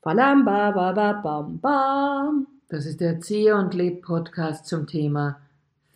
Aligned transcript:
Badam, 0.00 0.44
ba, 0.44 0.70
ba, 0.70 0.92
ba, 0.92 1.12
bam, 1.12 1.58
bam. 1.58 2.46
Das 2.68 2.86
ist 2.86 3.00
der 3.00 3.14
Erzieher 3.14 3.56
und 3.56 3.74
Leb 3.74 4.02
Podcast 4.02 4.66
zum 4.66 4.86
Thema 4.86 5.40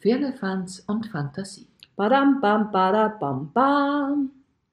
Firlefanz 0.01 0.83
und 0.89 1.07
Fantasie. 1.07 1.69
Badam, 1.95 2.41
bam, 2.41 2.73
bada, 2.73 3.07
bam, 3.07 3.53
bam. 3.53 4.33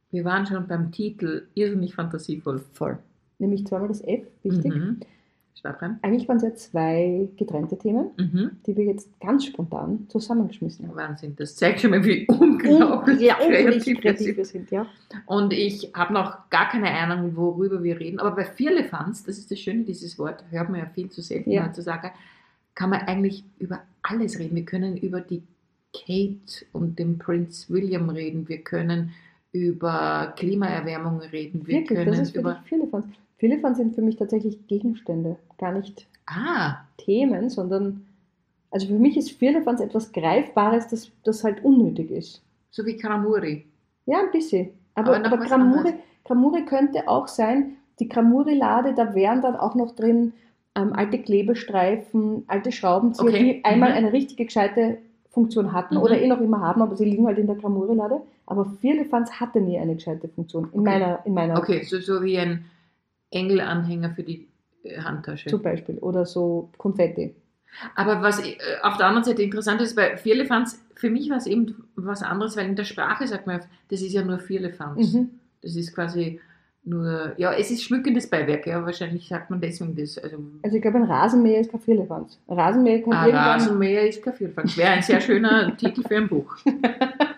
Wir 0.10 0.26
waren 0.26 0.48
schon 0.48 0.68
beim 0.68 0.92
Titel 0.92 1.48
irrsinnig 1.54 1.94
fantasievoll. 1.94 2.60
Voll. 2.74 2.98
Nämlich 3.38 3.68
zweimal 3.68 3.90
das 3.90 4.02
F, 4.02 4.26
wichtig. 4.42 4.74
Mhm. 4.74 5.00
Schreibreim. 5.60 5.98
Eigentlich 6.02 6.28
waren 6.28 6.38
es 6.38 6.44
ja 6.44 6.54
zwei 6.54 7.28
getrennte 7.38 7.78
Themen, 7.78 8.12
Mhm. 8.18 8.52
die 8.66 8.76
wir 8.78 8.86
jetzt 8.86 9.10
ganz 9.20 9.46
spontan 9.46 10.06
zusammengeschmissen 10.10 10.88
haben. 10.88 10.96
Wahnsinn, 10.96 11.36
das 11.36 11.56
zeigt 11.56 11.82
schon 11.82 11.92
mal, 11.92 12.04
wie 12.06 12.26
unglaublich 12.28 13.20
ja, 13.22 13.36
kreativ 13.36 14.00
kreativ 14.02 14.26
sind. 14.26 14.38
wir 14.38 14.46
sind, 14.46 14.72
ja. 14.72 14.86
Und 15.26 15.54
ich 15.54 15.92
habe 15.94 16.14
noch 16.14 16.50
gar 16.50 16.70
keine 16.70 16.90
Ahnung, 16.92 17.36
worüber 17.36 17.84
wir 17.84 18.00
reden. 18.00 18.20
Aber 18.20 18.36
bei 18.36 18.46
Firlefanz, 18.46 19.24
das 19.24 19.38
ist 19.38 19.52
das 19.52 19.60
Schöne, 19.60 19.84
dieses 19.84 20.18
Wort, 20.18 20.44
hört 20.50 20.70
man 20.70 20.80
ja 20.80 20.86
viel 20.88 21.10
zu 21.10 21.22
selten 21.22 21.52
Ja. 21.52 21.66
heutzutage, 21.68 22.12
kann 22.76 22.90
man 22.92 23.02
eigentlich 23.02 23.44
über 23.60 23.82
alles 24.04 24.40
reden. 24.40 24.56
Wir 24.56 24.64
können 24.66 24.96
über 24.98 25.20
die 25.22 25.44
Kate 25.94 26.66
und 26.72 26.98
den 27.00 27.18
Prinz 27.18 27.70
William 27.70 28.10
reden. 28.10 28.48
Wir 28.48 28.60
können 28.60 29.12
über 29.52 30.34
Klimaerwärmung 30.38 31.20
reden. 31.20 31.66
Wir 31.66 31.80
Wirklich, 31.80 31.98
können 32.00 32.12
das 32.12 32.20
ist 32.30 32.36
über. 32.36 32.52
wirklich 32.52 32.70
Firlefanz. 32.70 33.06
Firlefanz 33.40 33.78
sind 33.78 33.96
für 33.96 34.02
mich 34.02 34.18
tatsächlich 34.18 34.68
Gegenstände, 34.68 35.38
gar 35.58 35.72
nicht 35.72 36.06
Ah, 36.28 36.78
Themen, 36.98 37.50
sondern 37.50 38.06
also 38.72 38.86
für 38.88 38.94
mich 39.00 39.18
ist 39.18 39.32
Firlefanz 39.32 39.82
etwas 39.82 40.12
Greifbares, 40.12 40.88
das, 40.90 41.10
das 41.24 41.44
halt 41.44 41.64
unnötig 41.64 42.12
ist. 42.12 42.42
so 42.70 42.86
wie 42.86 42.96
Karamuri. 42.98 43.66
Ja, 44.06 44.20
ein 44.20 44.32
bisschen. 44.32 44.70
Aber, 44.94 45.16
Aber 45.18 45.26
aber, 45.34 45.52
anderes. 45.52 45.94
Gramure 46.26 46.64
könnte 46.66 47.08
auch 47.08 47.28
sein, 47.28 47.78
die 48.00 48.08
Gramuri-Lade, 48.08 48.94
da 48.94 49.16
wären 49.16 49.42
dann 49.42 49.56
auch 49.56 49.74
noch 49.74 49.96
drin 49.96 50.34
ähm, 50.76 50.94
alte 50.94 51.18
Klebestreifen, 51.20 52.44
alte 52.48 52.72
Schraubenzieher, 52.72 53.28
Okay. 53.30 53.54
die 53.62 53.66
einmal 53.66 53.90
Mhm. 53.92 53.96
eine 53.98 54.14
richtige 54.14 54.46
gescheite 54.46 54.98
Funktion 55.32 55.74
hatten 55.74 55.96
Mhm. 55.96 56.02
oder 56.02 56.22
eh 56.22 56.28
noch 56.28 56.42
immer 56.42 56.62
haben, 56.62 56.82
aber 56.82 56.96
sie 56.96 57.06
liegen 57.06 57.26
halt 57.26 57.38
in 57.40 57.48
der 57.48 57.56
Gramuri-Lade. 57.56 58.22
Aber 58.46 58.66
Firlefanz 58.82 59.32
hatte 59.40 59.62
nie 59.62 59.80
eine 59.80 59.96
gescheite 59.96 60.28
Funktion, 60.28 60.66
in 60.74 60.82
Okay. 60.82 60.90
meiner, 61.00 61.20
in 61.26 61.34
meiner 61.34 61.58
Okay, 61.58 61.84
so, 61.84 62.00
so 62.00 62.22
wie 62.24 62.38
ein 62.38 62.66
Engelanhänger 63.32 64.12
für 64.12 64.24
die 64.24 64.48
äh, 64.84 65.00
Handtasche. 65.02 65.50
zum 65.50 65.62
Beispiel. 65.62 65.98
Oder 66.00 66.26
so 66.26 66.70
Konfetti. 66.78 67.36
Aber 67.96 68.22
was 68.22 68.40
äh, 68.40 68.58
auf 68.82 68.98
der 68.98 69.08
anderen 69.08 69.24
Seite 69.24 69.44
interessant 69.44 69.82
ist, 69.82 69.96
bei 69.96 70.18
Vierlefanz, 70.18 70.84
für 70.96 71.10
mich 71.10 71.30
war 71.30 71.38
es 71.38 71.46
eben 71.46 71.84
was 71.96 72.24
anderes, 72.24 72.58
weil 72.58 72.66
in 72.66 72.76
der 72.76 72.84
Sprache 72.84 73.28
sagt 73.28 73.48
man, 73.48 73.62
das 73.90 74.02
ist 74.02 74.14
ja 74.14 74.24
nur 74.24 74.40
Vierlefanz. 74.40 75.14
Mhm. 75.14 75.30
Das 75.62 75.76
ist 75.76 75.94
quasi 75.94 76.40
nur, 76.86 77.34
ja, 77.38 77.54
es 77.54 77.70
ist 77.72 77.84
schmückendes 77.84 78.30
Beiwerk, 78.30 78.66
ja, 78.66 78.84
wahrscheinlich 78.84 79.28
sagt 79.28 79.50
man 79.50 79.62
deswegen 79.62 79.96
das. 79.96 80.18
Also, 80.18 80.38
Also 80.64 80.76
ich 80.78 80.82
glaube, 80.82 80.98
ein 80.98 81.04
Rasenmäher 81.04 81.62
ist 81.62 81.72
kein 81.72 81.82
Firlefanz. 81.82 82.40
Ein 82.48 82.60
Rasenmäher 82.60 83.02
kann 83.02 83.14
irgendwann... 83.14 83.36
Rasenmäher 83.36 84.08
ist 84.08 84.24
kein 84.24 84.34
Vierlefanz. 84.34 84.78
Wäre 84.78 84.90
ein 84.92 85.02
sehr 85.04 85.22
schöner 85.22 85.76
Titel 85.78 86.02
für 86.08 86.18
ein 86.18 86.28
Buch. 86.28 86.56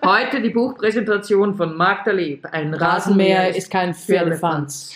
Heute 0.06 0.42
die 0.42 0.52
Buchpräsentation 0.52 1.56
von 1.56 1.75
Magda 1.75 2.12
Leb. 2.12 2.45
Ein 2.52 2.73
Rasenmäher 2.73 3.53
ist 3.56 3.69
kein 3.69 3.94
Firlefanz. 3.94 4.95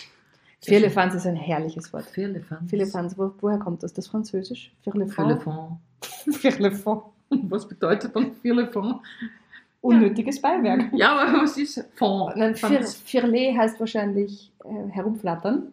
Firlefanz 0.66 1.14
ist 1.14 1.26
ein 1.26 1.36
herrliches 1.36 1.92
Wort. 1.92 2.06
Firlefanz. 2.06 2.70
Firlefanz, 2.70 3.18
wo, 3.18 3.32
woher 3.40 3.58
kommt 3.58 3.82
das? 3.82 3.92
Das 3.92 4.08
Französisch? 4.08 4.72
Firlefanz? 4.82 5.42
Firlefanz. 6.40 7.04
Was 7.48 7.68
bedeutet 7.68 8.14
dann 8.14 8.32
Firlefanz? 8.34 9.02
Unnötiges 9.80 10.40
Beiwerk. 10.40 10.92
Ja, 10.94 11.12
aber 11.12 11.42
was 11.42 11.56
ist 11.58 11.84
Fond? 11.94 12.36
Nein, 12.36 12.56
Fir, 12.56 12.82
Firlet 12.82 13.56
heißt 13.56 13.78
wahrscheinlich 13.78 14.52
äh, 14.64 14.90
herumflattern. 14.90 15.72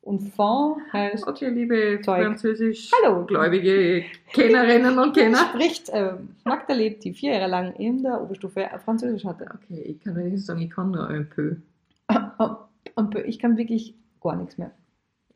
Und 0.00 0.20
Fond 0.20 0.80
heißt... 0.92 1.26
Okay, 1.26 1.50
liebe 1.50 2.00
Zeug. 2.02 2.24
französisch 2.24 2.90
Hallo. 3.02 3.26
gläubige 3.26 4.04
Kennerinnen 4.32 4.98
und 4.98 5.14
Kenner. 5.14 5.48
Spricht 5.50 5.90
äh, 5.90 6.12
Magda 6.44 6.72
lebt, 6.72 7.04
die 7.04 7.12
vier 7.12 7.34
Jahre 7.34 7.50
lang 7.50 7.74
in 7.74 8.02
der 8.02 8.22
Oberstufe 8.22 8.70
Französisch 8.84 9.26
hatte. 9.26 9.46
Okay, 9.54 9.82
ich 9.82 10.00
kann 10.00 10.16
wenigstens 10.16 10.46
sagen, 10.46 10.60
ich 10.60 10.70
kann 10.70 10.92
nur 10.92 11.06
ein 11.06 11.28
peu. 11.28 11.56
Und 12.94 13.14
ich 13.16 13.38
kann 13.38 13.58
wirklich 13.58 13.94
gar 14.20 14.36
nichts 14.36 14.58
mehr. 14.58 14.70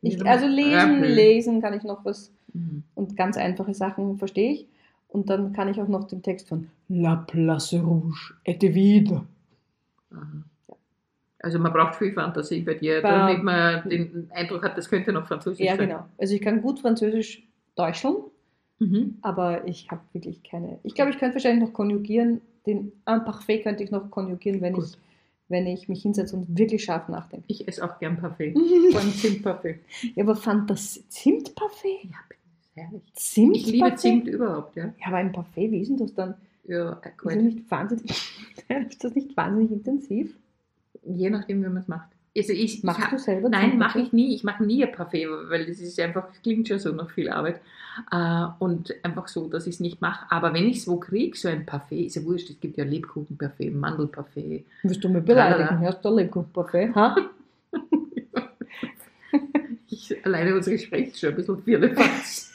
Ich, 0.01 0.17
Ja, 0.19 0.25
also 0.31 0.47
lesen, 0.47 1.01
lesen 1.03 1.61
kann 1.61 1.73
ich 1.73 1.83
noch 1.83 2.03
was 2.05 2.31
Mhm. 2.53 2.83
und 2.95 3.17
ganz 3.17 3.35
einfache 3.37 3.73
Sachen 3.73 4.17
verstehe 4.17 4.51
ich. 4.53 4.67
Und 5.07 5.29
dann 5.29 5.53
kann 5.53 5.67
ich 5.69 5.79
auch 5.81 5.87
noch 5.87 6.03
den 6.05 6.21
Text 6.21 6.47
von 6.49 6.69
La 6.89 7.15
Place 7.15 7.73
Rouge 7.73 8.33
était 8.45 8.73
vide. 8.73 9.23
Aha. 10.11 10.43
Also 11.39 11.59
man 11.59 11.73
braucht 11.73 11.95
viel 11.95 12.13
Fantasie 12.13 12.61
bei 12.61 12.75
dir, 12.75 13.01
damit 13.01 13.43
man 13.43 13.87
den 13.89 14.29
Eindruck 14.33 14.63
hat, 14.63 14.77
das 14.77 14.89
könnte 14.89 15.11
noch 15.11 15.27
Französisch 15.27 15.65
Ja, 15.65 15.75
sein. 15.75 15.89
genau. 15.89 16.05
Also 16.17 16.35
ich 16.35 16.41
kann 16.41 16.61
gut 16.61 16.79
Französisch 16.79 17.43
deutscheln, 17.75 18.15
Mhm. 18.79 19.17
aber 19.21 19.67
ich 19.67 19.89
habe 19.91 20.01
wirklich 20.13 20.41
keine. 20.43 20.79
Ich 20.83 20.95
glaube, 20.95 21.11
ich 21.11 21.17
könnte 21.17 21.35
wahrscheinlich 21.35 21.65
noch 21.67 21.73
konjugieren. 21.73 22.41
Den 22.65 22.93
Imparfait 23.05 23.61
könnte 23.63 23.83
ich 23.83 23.91
noch 23.91 24.09
konjugieren, 24.09 24.61
wenn 24.61 24.73
Gut. 24.73 24.85
ich, 24.85 24.97
wenn 25.53 25.67
ich 25.67 25.87
mich 25.87 26.01
hinsetze 26.01 26.35
und 26.35 26.57
wirklich 26.57 26.83
scharf 26.83 27.07
nachdenke. 27.07 27.45
Ich 27.47 27.67
esse 27.67 27.85
auch 27.85 27.99
gern 27.99 28.17
Parfait. 28.17 28.53
Vor 28.91 28.99
allem 28.99 29.13
Zimtparfait. 29.13 29.79
Ja, 30.15 30.23
aber 30.23 30.35
Fantasie. 30.35 31.07
Zimtparfait? 31.07 32.03
Ja, 32.03 32.17
herrlich. 32.83 33.03
Zimt 33.13 33.55
Ich 33.55 33.67
liebe 33.67 33.95
Zimt 33.95 34.27
überhaupt, 34.27 34.75
ja. 34.75 34.85
Ja, 34.99 35.07
aber 35.07 35.17
ein 35.17 35.31
Parfait, 35.31 35.71
wie 35.71 35.79
ist 35.79 35.89
denn 35.89 35.97
das 35.97 36.13
dann? 36.13 36.35
Ja, 36.65 36.93
Ist 36.93 37.15
das 37.23 37.35
nicht 37.35 37.71
wahnsinnig, 37.71 38.11
ist 38.89 39.03
das 39.03 39.15
nicht 39.15 39.37
wahnsinnig 39.37 39.71
intensiv? 39.71 40.35
Je 41.05 41.29
nachdem, 41.29 41.61
wie 41.61 41.67
man 41.67 41.77
es 41.77 41.87
macht. 41.87 42.09
Also 42.35 42.51
ich, 42.51 42.83
Machst 42.83 42.99
ich, 43.03 43.09
du 43.09 43.17
selber 43.19 43.49
Nein, 43.49 43.77
mache 43.77 43.99
ich 43.99 44.11
nie. 44.11 44.33
Ich 44.33 44.43
mache 44.43 44.63
nie 44.63 44.83
ein 44.83 44.91
Parfait, 44.91 45.27
weil 45.49 45.67
das 45.67 45.79
ist 45.79 45.99
einfach, 45.99 46.27
klingt 46.41 46.67
schon 46.67 46.79
so 46.79 46.91
nach 46.91 47.11
viel 47.11 47.29
Arbeit. 47.29 47.61
Äh, 48.11 48.45
und 48.57 48.93
einfach 49.03 49.27
so, 49.27 49.47
dass 49.47 49.67
ich 49.67 49.75
es 49.75 49.79
nicht 49.79 50.01
mache. 50.01 50.25
Aber 50.31 50.51
wenn 50.53 50.65
ich 50.65 50.77
es 50.77 50.87
wo 50.87 50.97
kriege, 50.97 51.37
so 51.37 51.47
ein 51.47 51.65
Parfait, 51.65 52.05
ist 52.05 52.15
ja 52.15 52.23
wurscht, 52.23 52.49
es 52.49 52.59
gibt 52.59 52.77
ja 52.77 52.85
Lebkuchenparfait, 52.85 53.71
Mandelparfait. 53.71 54.65
Willst 54.81 55.03
du 55.03 55.09
mich 55.09 55.23
beleidigen? 55.23 55.79
Hörst 55.79 56.03
du 56.03 56.15
Lebkuchenparfait? 56.15 56.95
Ha? 56.95 57.15
Ich, 59.89 60.25
alleine 60.25 60.55
unser 60.55 60.71
Gespräch 60.71 61.09
ist 61.09 61.19
schon 61.19 61.29
ein 61.29 61.35
bisschen 61.35 61.61
Firlefanz. 61.61 62.51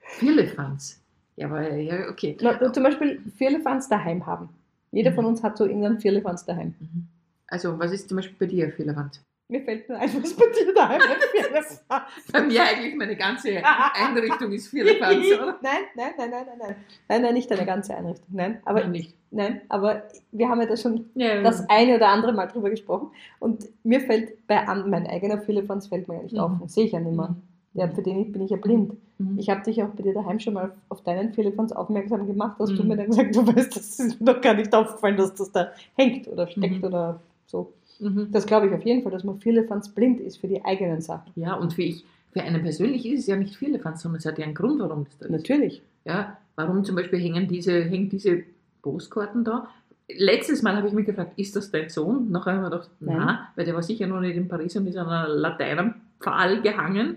Firlefanz. 0.00 1.00
Ja, 1.36 1.46
aber 1.46 1.74
ja, 1.74 2.08
okay. 2.10 2.36
Na, 2.40 2.70
zum 2.72 2.82
Beispiel 2.82 3.22
Firlefanz 3.36 3.88
daheim 3.88 4.26
haben. 4.26 4.50
Jeder 4.92 5.12
von 5.12 5.24
uns 5.24 5.42
hat 5.42 5.56
so 5.56 5.64
irgendeinen 5.64 6.00
Firlefanz 6.00 6.44
daheim. 6.44 6.74
Mhm. 6.78 7.08
Also, 7.48 7.78
was 7.78 7.92
ist 7.92 8.08
zum 8.08 8.16
Beispiel 8.16 8.36
bei 8.38 8.46
dir 8.46 8.70
Firlefanz? 8.70 9.22
Mir 9.50 9.62
fällt 9.62 9.88
nur 9.88 9.98
ein, 9.98 10.10
was 10.22 10.34
bei 10.34 10.44
dir 10.46 10.74
daheim 10.74 11.00
ein. 11.88 12.02
Bei 12.32 12.42
mir 12.42 12.62
eigentlich 12.62 12.94
meine 12.94 13.16
ganze 13.16 13.48
Einrichtung 13.94 14.52
ist 14.52 14.68
Firlefanz, 14.68 15.24
oder? 15.42 15.58
Nein, 15.62 15.72
nein, 15.96 16.10
nein, 16.18 16.30
nein, 16.30 16.46
nein, 16.46 16.58
nein. 16.58 16.76
Nein, 17.08 17.22
nein, 17.22 17.34
nicht 17.34 17.50
deine 17.50 17.64
ganze 17.64 17.96
Einrichtung. 17.96 18.26
Nein, 18.30 18.58
aber 18.66 18.80
Nein, 18.80 18.90
nicht. 18.90 19.16
nein, 19.30 19.62
aber 19.70 20.02
wir 20.32 20.50
haben 20.50 20.60
ja 20.60 20.66
da 20.66 20.76
schon 20.76 21.06
Ja, 21.14 21.40
das 21.40 21.66
eine 21.70 21.96
oder 21.96 22.08
andere 22.08 22.34
Mal 22.34 22.46
drüber 22.48 22.68
gesprochen. 22.68 23.10
Und 23.38 23.66
mir 23.84 24.00
fällt 24.02 24.46
bei 24.46 24.62
mein 24.86 25.06
eigener 25.06 25.40
Firlefanz 25.40 25.86
fällt 25.86 26.08
mir 26.08 26.16
ja 26.16 26.22
nicht 26.24 26.34
Mhm. 26.34 26.40
auf. 26.40 26.52
Sehe 26.66 26.84
ich 26.84 26.92
ja 26.92 27.00
nicht 27.00 27.16
mehr. 27.16 27.34
Ja, 27.72 27.88
für 27.88 28.02
den 28.02 28.30
bin 28.32 28.42
ich 28.42 28.50
ja 28.50 28.58
blind. 28.58 28.94
Mhm. 29.18 29.38
Ich 29.38 29.48
habe 29.48 29.62
dich 29.62 29.82
auch 29.82 29.88
bei 29.90 30.02
dir 30.02 30.12
daheim 30.12 30.40
schon 30.40 30.54
mal 30.54 30.72
auf 30.90 31.02
deinen 31.04 31.32
Firlefanz 31.32 31.72
aufmerksam 31.72 32.26
gemacht, 32.26 32.56
du 32.58 32.82
Mhm. 32.82 32.88
mir 32.88 32.96
dann 32.98 33.06
gesagt, 33.06 33.34
du 33.34 33.46
weißt, 33.46 33.74
das 33.76 33.98
ist 33.98 34.20
mir 34.20 34.34
doch 34.34 34.42
gar 34.42 34.52
nicht 34.52 34.74
aufgefallen, 34.74 35.16
dass 35.16 35.32
das 35.34 35.50
da 35.52 35.72
hängt 35.96 36.28
oder 36.28 36.46
steckt 36.48 36.78
Mhm. 36.80 36.84
oder 36.84 37.20
so. 37.48 37.72
Mhm. 37.98 38.28
Das 38.30 38.46
glaube 38.46 38.68
ich 38.68 38.72
auf 38.72 38.84
jeden 38.84 39.02
Fall, 39.02 39.10
dass 39.10 39.24
man 39.24 39.40
Firlefanz 39.40 39.88
blind 39.88 40.20
ist 40.20 40.38
für 40.38 40.46
die 40.46 40.64
eigenen 40.64 41.00
Sachen. 41.00 41.32
Ja, 41.34 41.54
und 41.54 41.72
für, 41.74 41.82
ich, 41.82 42.04
für 42.32 42.42
einen 42.42 42.62
persönlich 42.62 43.04
ist 43.06 43.20
es 43.20 43.26
ja 43.26 43.36
nicht 43.36 43.56
Firlefanz, 43.56 44.02
sondern 44.02 44.18
es 44.18 44.26
hat 44.26 44.38
ja 44.38 44.44
einen 44.44 44.54
Grund, 44.54 44.78
warum 44.80 45.04
das 45.04 45.18
da 45.18 45.26
ist. 45.26 45.32
Natürlich. 45.32 45.82
Ja, 46.04 46.36
warum 46.54 46.84
zum 46.84 46.94
Beispiel 46.94 47.18
hängen 47.18 47.48
diese, 47.48 47.82
hängen 47.84 48.08
diese 48.08 48.44
Postkarten 48.82 49.42
da? 49.44 49.68
Letztes 50.10 50.62
Mal 50.62 50.76
habe 50.76 50.88
ich 50.88 50.94
mich 50.94 51.06
gefragt, 51.06 51.32
ist 51.36 51.54
das 51.56 51.70
dein 51.70 51.88
Sohn? 51.88 52.30
Nachher 52.30 52.52
habe 52.52 52.58
ich 52.58 52.62
mir 52.64 52.70
gedacht, 52.70 52.90
Nein. 53.00 53.16
na, 53.18 53.48
weil 53.56 53.64
der 53.64 53.74
war 53.74 53.82
sicher 53.82 54.06
noch 54.06 54.20
nicht 54.20 54.36
in 54.36 54.48
Paris 54.48 54.76
und 54.76 54.86
ist 54.86 54.96
an 54.96 55.08
einer 55.08 55.28
Laterne 55.28 55.80
am 55.80 55.94
Pfahl 56.20 56.62
gehangen. 56.62 57.16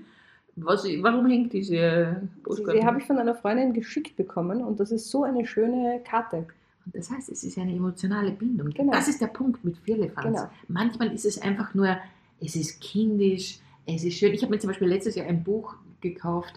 Was, 0.58 0.86
warum 1.02 1.28
hängt 1.28 1.54
diese 1.54 2.18
Die, 2.22 2.42
Postkarte? 2.42 2.80
die 2.80 2.86
habe 2.86 3.00
ich 3.00 3.06
von 3.06 3.18
einer 3.18 3.36
Freundin 3.36 3.72
geschickt 3.74 4.18
bekommen 4.18 4.62
und 4.62 4.80
das 4.82 4.92
ist 4.92 5.10
so 5.10 5.24
eine 5.24 5.46
schöne 5.46 6.02
Karte. 6.04 6.46
Und 6.86 6.96
das 6.96 7.12
heißt, 7.12 7.30
es 7.30 7.44
ist 7.44 7.58
eine 7.58 7.76
emotionale 7.76 8.32
Bindung. 8.32 8.70
Genau. 8.70 8.92
Das 8.92 9.08
ist 9.08 9.22
der 9.22 9.28
Punkt 9.28 9.64
mit 9.64 9.78
Firlefanz. 9.78 10.26
Genau. 10.26 10.50
Manchmal 10.68 11.14
ist 11.14 11.26
es 11.26 11.42
einfach 11.42 11.74
nur, 11.74 11.98
es 12.40 12.56
ist 12.56 12.82
kindisch, 12.82 13.60
es 13.86 14.04
ist 14.04 14.16
schön. 14.16 14.34
Ich 14.34 14.42
habe 14.42 14.52
mir 14.52 14.60
zum 14.60 14.70
Beispiel 14.70 14.88
letztes 14.88 15.16
Jahr 15.16 15.28
ein 15.28 15.44
Buch 15.44 15.76
gekauft, 16.02 16.54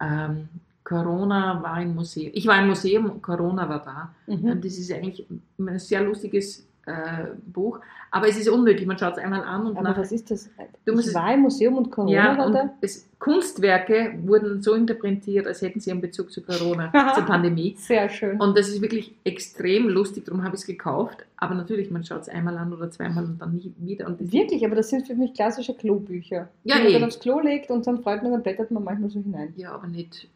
ähm, 0.00 0.48
Corona 0.86 1.60
war 1.62 1.82
im 1.82 1.96
Museum. 1.96 2.30
Ich 2.32 2.46
war 2.46 2.60
im 2.60 2.68
Museum 2.68 3.20
Corona 3.20 3.68
war 3.68 3.82
da. 3.82 4.14
Mhm. 4.32 4.52
Und 4.52 4.64
das 4.64 4.78
ist 4.78 4.92
eigentlich 4.92 5.26
ein 5.58 5.78
sehr 5.80 6.02
lustiges 6.02 6.64
äh, 6.86 7.26
Buch. 7.46 7.80
Aber 8.10 8.28
es 8.28 8.38
ist 8.38 8.48
unnötig, 8.48 8.86
man 8.86 8.96
schaut 8.98 9.12
es 9.14 9.18
einmal 9.18 9.42
an 9.42 9.66
und 9.66 9.76
Aber 9.76 9.90
nach. 9.90 9.98
was 9.98 10.12
ist 10.12 10.30
das? 10.30 10.48
Du 10.84 10.92
musst 10.92 11.04
ich 11.06 11.08
es- 11.08 11.14
war 11.14 11.34
im 11.34 11.40
Museum 11.40 11.76
und 11.76 11.90
Corona 11.90 12.12
Ja, 12.36 12.44
und 12.44 12.56
es, 12.80 13.08
Kunstwerke 13.18 14.14
wurden 14.22 14.62
so 14.62 14.74
interpretiert, 14.74 15.46
als 15.46 15.62
hätten 15.62 15.80
sie 15.80 15.90
einen 15.90 16.00
Bezug 16.00 16.30
zu 16.30 16.42
Corona, 16.42 16.92
zur 17.14 17.24
Pandemie. 17.24 17.74
Sehr 17.78 18.08
schön. 18.08 18.40
Und 18.40 18.56
das 18.56 18.68
ist 18.68 18.80
wirklich 18.80 19.14
extrem 19.24 19.88
lustig, 19.88 20.24
darum 20.24 20.44
habe 20.44 20.54
ich 20.54 20.62
es 20.62 20.66
gekauft. 20.66 21.26
Aber 21.36 21.54
natürlich, 21.54 21.90
man 21.90 22.04
schaut 22.04 22.22
es 22.22 22.28
einmal 22.28 22.56
an 22.56 22.72
oder 22.72 22.90
zweimal 22.90 23.24
und 23.24 23.38
dann 23.42 23.54
nie 23.56 23.72
wieder. 23.78 24.14
Wirklich, 24.18 24.64
aber 24.64 24.76
das 24.76 24.88
sind 24.88 25.06
für 25.06 25.14
mich 25.14 25.34
klassische 25.34 25.74
Klobücher. 25.74 26.48
Ja, 26.64 26.76
die 26.76 26.82
man 26.84 26.90
eh. 26.90 26.92
dann 26.94 27.04
aufs 27.04 27.18
Klo 27.20 27.40
legt 27.40 27.70
und 27.70 27.86
dann 27.86 28.02
freut 28.02 28.22
man, 28.22 28.32
dann 28.32 28.42
blättert 28.42 28.70
man 28.70 28.84
manchmal 28.84 29.10
so 29.10 29.20
hinein. 29.20 29.52
Ja, 29.56 29.72
aber 29.72 29.88
nicht, 29.88 30.28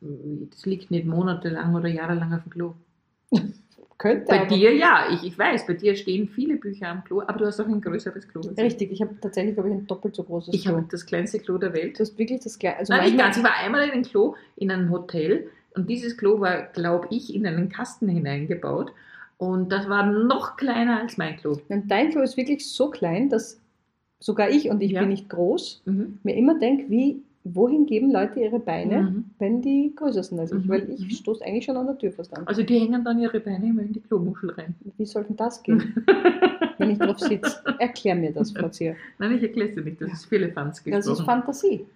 das 0.00 0.64
liegt 0.66 0.90
nicht 0.90 1.06
monatelang 1.06 1.74
oder 1.74 1.88
jahrelang 1.88 2.32
auf 2.32 2.42
dem 2.44 2.50
Klo. 2.50 2.74
Könnte 3.98 4.26
Bei 4.28 4.44
dir 4.46 4.72
ja, 4.74 5.08
ich, 5.12 5.24
ich 5.24 5.36
weiß, 5.36 5.66
bei 5.66 5.74
dir 5.74 5.96
stehen 5.96 6.28
viele 6.28 6.54
Bücher 6.56 6.88
am 6.88 7.02
Klo, 7.02 7.20
aber 7.26 7.38
du 7.40 7.46
hast 7.46 7.60
auch 7.60 7.66
ein 7.66 7.80
größeres 7.80 8.28
Klo. 8.28 8.40
als 8.42 8.52
ich. 8.52 8.58
Richtig, 8.64 8.92
ich 8.92 9.00
habe 9.02 9.16
tatsächlich, 9.20 9.54
glaube 9.54 9.70
ich, 9.70 9.74
ein 9.74 9.86
doppelt 9.88 10.14
so 10.14 10.22
großes 10.22 10.54
Ich 10.54 10.62
Klo. 10.62 10.76
habe 10.76 10.86
das 10.88 11.04
kleinste 11.04 11.40
Klo 11.40 11.58
der 11.58 11.72
Welt. 11.74 11.96
Du 11.98 12.00
hast 12.04 12.16
wirklich 12.16 12.40
das 12.40 12.58
gleiche. 12.60 12.78
Also 12.78 12.92
Nein, 12.92 13.04
nicht 13.06 13.18
ganz. 13.18 13.36
Ich 13.36 13.42
war 13.42 13.56
einmal 13.56 13.84
in 13.88 13.90
ein 13.90 14.02
Klo 14.04 14.36
in 14.54 14.70
einem 14.70 14.90
Hotel 14.90 15.50
und 15.74 15.90
dieses 15.90 16.16
Klo 16.16 16.38
war, 16.40 16.62
glaube 16.68 17.08
ich, 17.10 17.34
in 17.34 17.44
einen 17.44 17.68
Kasten 17.70 18.08
hineingebaut. 18.08 18.92
Und 19.36 19.70
das 19.72 19.88
war 19.88 20.06
noch 20.06 20.56
kleiner 20.56 21.00
als 21.00 21.16
mein 21.16 21.36
Klo. 21.36 21.58
Und 21.68 21.90
dein 21.90 22.10
Klo 22.10 22.22
ist 22.22 22.36
wirklich 22.36 22.68
so 22.68 22.90
klein, 22.90 23.28
dass 23.28 23.60
sogar 24.20 24.48
ich, 24.50 24.70
und 24.70 24.80
ich 24.80 24.92
Ja. 24.92 25.00
bin 25.00 25.08
nicht 25.10 25.28
groß, 25.28 25.82
Mhm. 25.86 26.18
mir 26.22 26.36
immer 26.36 26.58
denke, 26.58 26.88
wie, 26.88 27.22
wohin 27.44 27.86
geben 27.86 28.10
Leute 28.12 28.40
ihre 28.40 28.58
Beine, 28.60 29.02
Mhm. 29.02 29.24
wenn 29.38 29.62
die 29.62 29.92
größer 29.96 30.22
sind 30.22 30.38
als 30.40 30.52
ich? 30.52 30.64
Mhm, 30.64 30.68
Weil 30.68 30.84
mhm. 30.84 30.92
ich 31.08 31.16
stoße 31.18 31.44
eigentlich 31.44 31.64
schon 31.64 31.76
an 31.76 31.86
der 31.86 31.96
Tür 31.98 32.12
fast 32.12 32.36
an. 32.36 32.46
Also 32.46 32.62
die 32.62 32.78
hängen 32.78 33.04
dann 33.04 33.18
ihre 33.18 33.40
Beine 33.40 33.66
immer 33.66 33.82
in 33.82 33.92
die 33.92 34.00
Klomuschel 34.00 34.50
rein. 34.50 34.74
Wie 34.96 35.06
soll 35.06 35.24
denn 35.24 35.36
das 35.36 35.62
gehen, 35.62 35.94
wenn 36.78 36.90
ich 36.90 36.98
drauf 36.98 37.18
sitze? 37.18 37.62
Erklär 37.78 38.14
mir 38.16 38.32
das, 38.32 38.50
Frau 38.52 38.68
Zier. 38.68 38.96
Nein, 39.18 39.32
ich 39.36 39.42
erkläre 39.42 39.68
es 39.70 39.74
dir 39.74 39.82
nicht. 39.82 40.00
Das 40.00 40.08
Ja. 40.08 40.14
ist 40.14 40.24
Philippans 40.26 40.82
Das 40.84 41.06
ist. 41.06 41.20
Fantasie. 41.22 41.86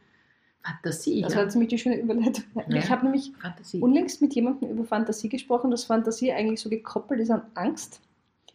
Fantasie, 0.65 1.23
Das 1.23 1.35
war 1.35 1.49
ziemlich 1.49 1.71
die 1.71 1.79
schöne 1.79 1.99
Überleitung. 2.01 2.45
Ja. 2.69 2.77
Ich 2.77 2.89
habe 2.89 3.03
nämlich 3.05 3.33
Fantasie. 3.41 3.81
unlängst 3.81 4.23
mit 4.23 4.33
jemandem 4.35 4.71
über 4.71 4.85
Fantasie 4.85 5.29
gesprochen, 5.29 5.73
dass 5.73 5.85
Fantasie 5.85 6.31
eigentlich 6.33 6.61
so 6.61 6.71
gekoppelt 6.71 7.21
ist 7.21 7.31
an 7.33 7.43
Angst. 7.55 8.01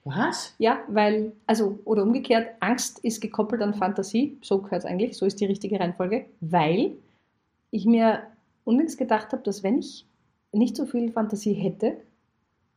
Was? 0.03 0.53
Ja, 0.57 0.79
weil, 0.87 1.33
also, 1.45 1.79
oder 1.85 2.03
umgekehrt, 2.03 2.49
Angst 2.61 2.99
ist 2.99 3.19
gekoppelt 3.21 3.61
an 3.61 3.73
Fantasie, 3.73 4.37
so 4.41 4.59
gehört 4.61 4.83
es 4.83 4.85
eigentlich, 4.85 5.17
so 5.17 5.25
ist 5.25 5.39
die 5.41 5.45
richtige 5.45 5.79
Reihenfolge, 5.79 6.25
weil 6.39 6.93
ich 7.71 7.85
mir 7.85 8.23
unlängst 8.63 8.97
gedacht 8.97 9.31
habe, 9.33 9.43
dass 9.43 9.63
wenn 9.63 9.79
ich 9.79 10.05
nicht 10.53 10.75
so 10.77 10.85
viel 10.85 11.11
Fantasie 11.11 11.53
hätte, 11.53 11.97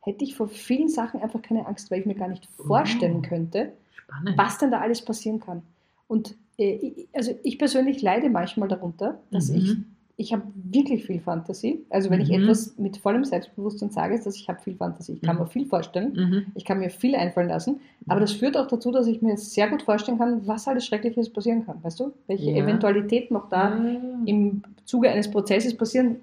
hätte 0.01 0.23
ich 0.25 0.35
vor 0.35 0.47
vielen 0.49 0.89
Sachen 0.89 1.21
einfach 1.21 1.41
keine 1.41 1.65
Angst, 1.67 1.89
weil 1.91 2.01
ich 2.01 2.05
mir 2.05 2.15
gar 2.15 2.27
nicht 2.27 2.45
vorstellen 2.57 3.21
Oh. 3.25 3.27
könnte, 3.29 3.71
Spannend. 3.95 4.37
was 4.37 4.57
denn 4.57 4.71
da 4.71 4.79
alles 4.81 5.01
passieren 5.01 5.39
kann. 5.39 5.61
Und 6.07 6.35
äh, 6.57 6.73
ich- 6.75 7.07
also 7.13 7.33
ich 7.43 7.57
persönlich 7.57 8.01
leide 8.01 8.29
manchmal 8.29 8.67
darunter, 8.67 9.19
dass 9.31 9.49
Mhm. 9.49 9.55
ich, 9.55 9.75
ich 10.21 10.31
habe 10.33 10.43
wirklich 10.71 11.03
viel 11.05 11.19
Fantasie. 11.19 11.83
Also 11.89 12.09
wenn 12.11 12.21
ich 12.21 12.29
Mhm. 12.29 12.43
etwas 12.43 12.77
mit 12.77 12.95
vollem 12.97 13.25
Selbstbewusstsein 13.25 13.89
sage, 13.89 14.13
ist, 14.15 14.25
dass 14.25 14.35
ich 14.35 14.47
habe 14.47 14.61
viel 14.61 14.75
Fantasie. 14.75 15.13
Ich 15.13 15.21
kann 15.21 15.35
Mhm. 15.35 15.41
mir 15.43 15.47
viel 15.47 15.65
vorstellen. 15.65 16.13
Mhm. 16.13 16.45
Ich 16.55 16.63
kann 16.63 16.77
mir 16.79 16.89
viel 16.91 17.15
einfallen 17.15 17.49
lassen, 17.49 17.79
aber 18.07 18.19
das 18.19 18.31
führt 18.33 18.55
auch 18.55 18.67
dazu, 18.67 18.91
dass 18.91 19.07
ich 19.07 19.21
mir 19.21 19.35
sehr 19.37 19.67
gut 19.69 19.81
vorstellen 19.81 20.19
kann, 20.19 20.45
was 20.47 20.67
alles 20.67 20.85
Schreckliches 20.85 21.29
passieren 21.29 21.65
kann. 21.65 21.83
Weißt 21.83 21.99
du? 21.99 22.13
Welche 22.27 22.51
Ja. 22.51 22.63
Eventualität 22.63 23.31
noch 23.31 23.49
da 23.49 23.71
Ah. 23.71 23.81
im 24.25 24.61
Zuge 24.85 25.09
eines 25.09 25.29
Prozesses 25.31 25.75
passieren 25.75 26.17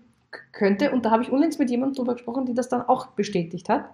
könnte. 0.52 0.92
Und 0.92 1.04
da 1.04 1.10
habe 1.10 1.22
ich 1.24 1.30
unlängst 1.32 1.58
mit 1.58 1.68
jemandem 1.70 1.96
drüber 1.96 2.12
gesprochen, 2.14 2.46
die 2.46 2.54
das 2.54 2.68
dann 2.68 2.82
auch 2.82 3.08
bestätigt 3.08 3.68
hat, 3.68 3.86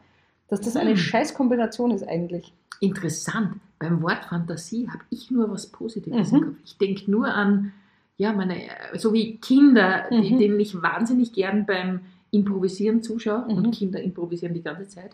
dass 0.49 0.61
das 0.61 0.77
eine 0.77 0.91
Hm. 0.91 0.97
Scheißkombination 0.99 1.91
ist 1.93 2.07
eigentlich. 2.07 2.53
Interessant. 2.81 3.55
Beim 3.79 4.03
Wort 4.03 4.25
Fantasie 4.27 4.89
habe 4.89 5.05
ich 5.11 5.31
nur 5.31 5.51
was 5.51 5.67
Positives 5.67 6.31
Mhm. 6.33 6.39
im 6.39 6.45
Kopf. 6.45 6.57
Ich 6.65 6.77
denke 6.79 7.11
nur 7.11 7.29
an, 7.33 7.73
ja, 8.17 8.33
meine, 8.33 8.55
so 8.97 9.13
wie 9.13 9.37
Kinder, 9.39 10.05
die, 10.11 10.33
Mhm. 10.35 10.39
denen 10.39 10.61
ich 10.61 10.81
wahnsinnig 10.81 11.33
gern 11.33 11.67
beim 11.67 12.01
Improvisieren 12.31 13.03
zuschaue 13.03 13.45
Mhm. 13.49 13.57
und 13.57 13.71
Kinder 13.75 14.01
improvisieren 14.01 14.55
die 14.55 14.63
ganze 14.63 14.89
Zeit. 14.89 15.11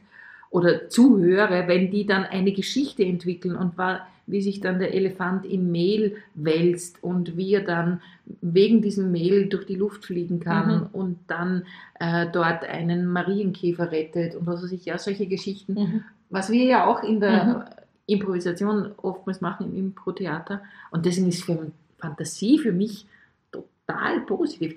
Oder 0.50 0.88
zuhöre, 0.88 1.68
wenn 1.68 1.90
die 1.90 2.06
dann 2.06 2.24
eine 2.24 2.52
Geschichte 2.52 3.04
entwickeln 3.04 3.54
und 3.56 3.78
war, 3.78 4.06
wie 4.26 4.42
sich 4.42 4.60
dann 4.60 4.78
der 4.78 4.94
Elefant 4.94 5.44
im 5.46 5.70
Mehl 5.70 6.16
wälzt 6.34 7.02
und 7.02 7.36
wie 7.36 7.54
er 7.54 7.62
dann 7.62 8.00
wegen 8.40 8.80
diesem 8.82 9.10
Mehl 9.12 9.46
durch 9.48 9.66
die 9.66 9.74
Luft 9.76 10.04
fliegen 10.06 10.40
kann 10.40 10.68
Mhm. 10.82 10.86
und 10.92 11.18
dann 11.26 11.64
äh, 12.00 12.26
dort 12.32 12.64
einen 12.64 13.06
Marienkäfer 13.06 13.90
rettet 13.92 14.34
und 14.34 14.46
was 14.46 14.62
weiß 14.62 14.72
ich, 14.72 14.84
ja, 14.86 14.98
solche 14.98 15.26
Geschichten 15.26 16.04
was 16.32 16.48
wir 16.50 16.64
ja 16.64 16.86
auch 16.86 17.02
in 17.02 17.18
der 17.20 17.44
Mhm. 17.44 17.62
Improvisation 18.06 18.92
oftmals 19.02 19.40
machen 19.40 19.66
im 19.66 19.76
Impro-Theater. 19.76 20.62
Und 20.92 21.06
deswegen 21.06 21.28
ist 21.28 21.42
für 21.44 21.70
Fantasie 22.00 22.58
für 22.58 22.72
mich 22.72 23.06
total 23.52 24.20
positiv. 24.22 24.74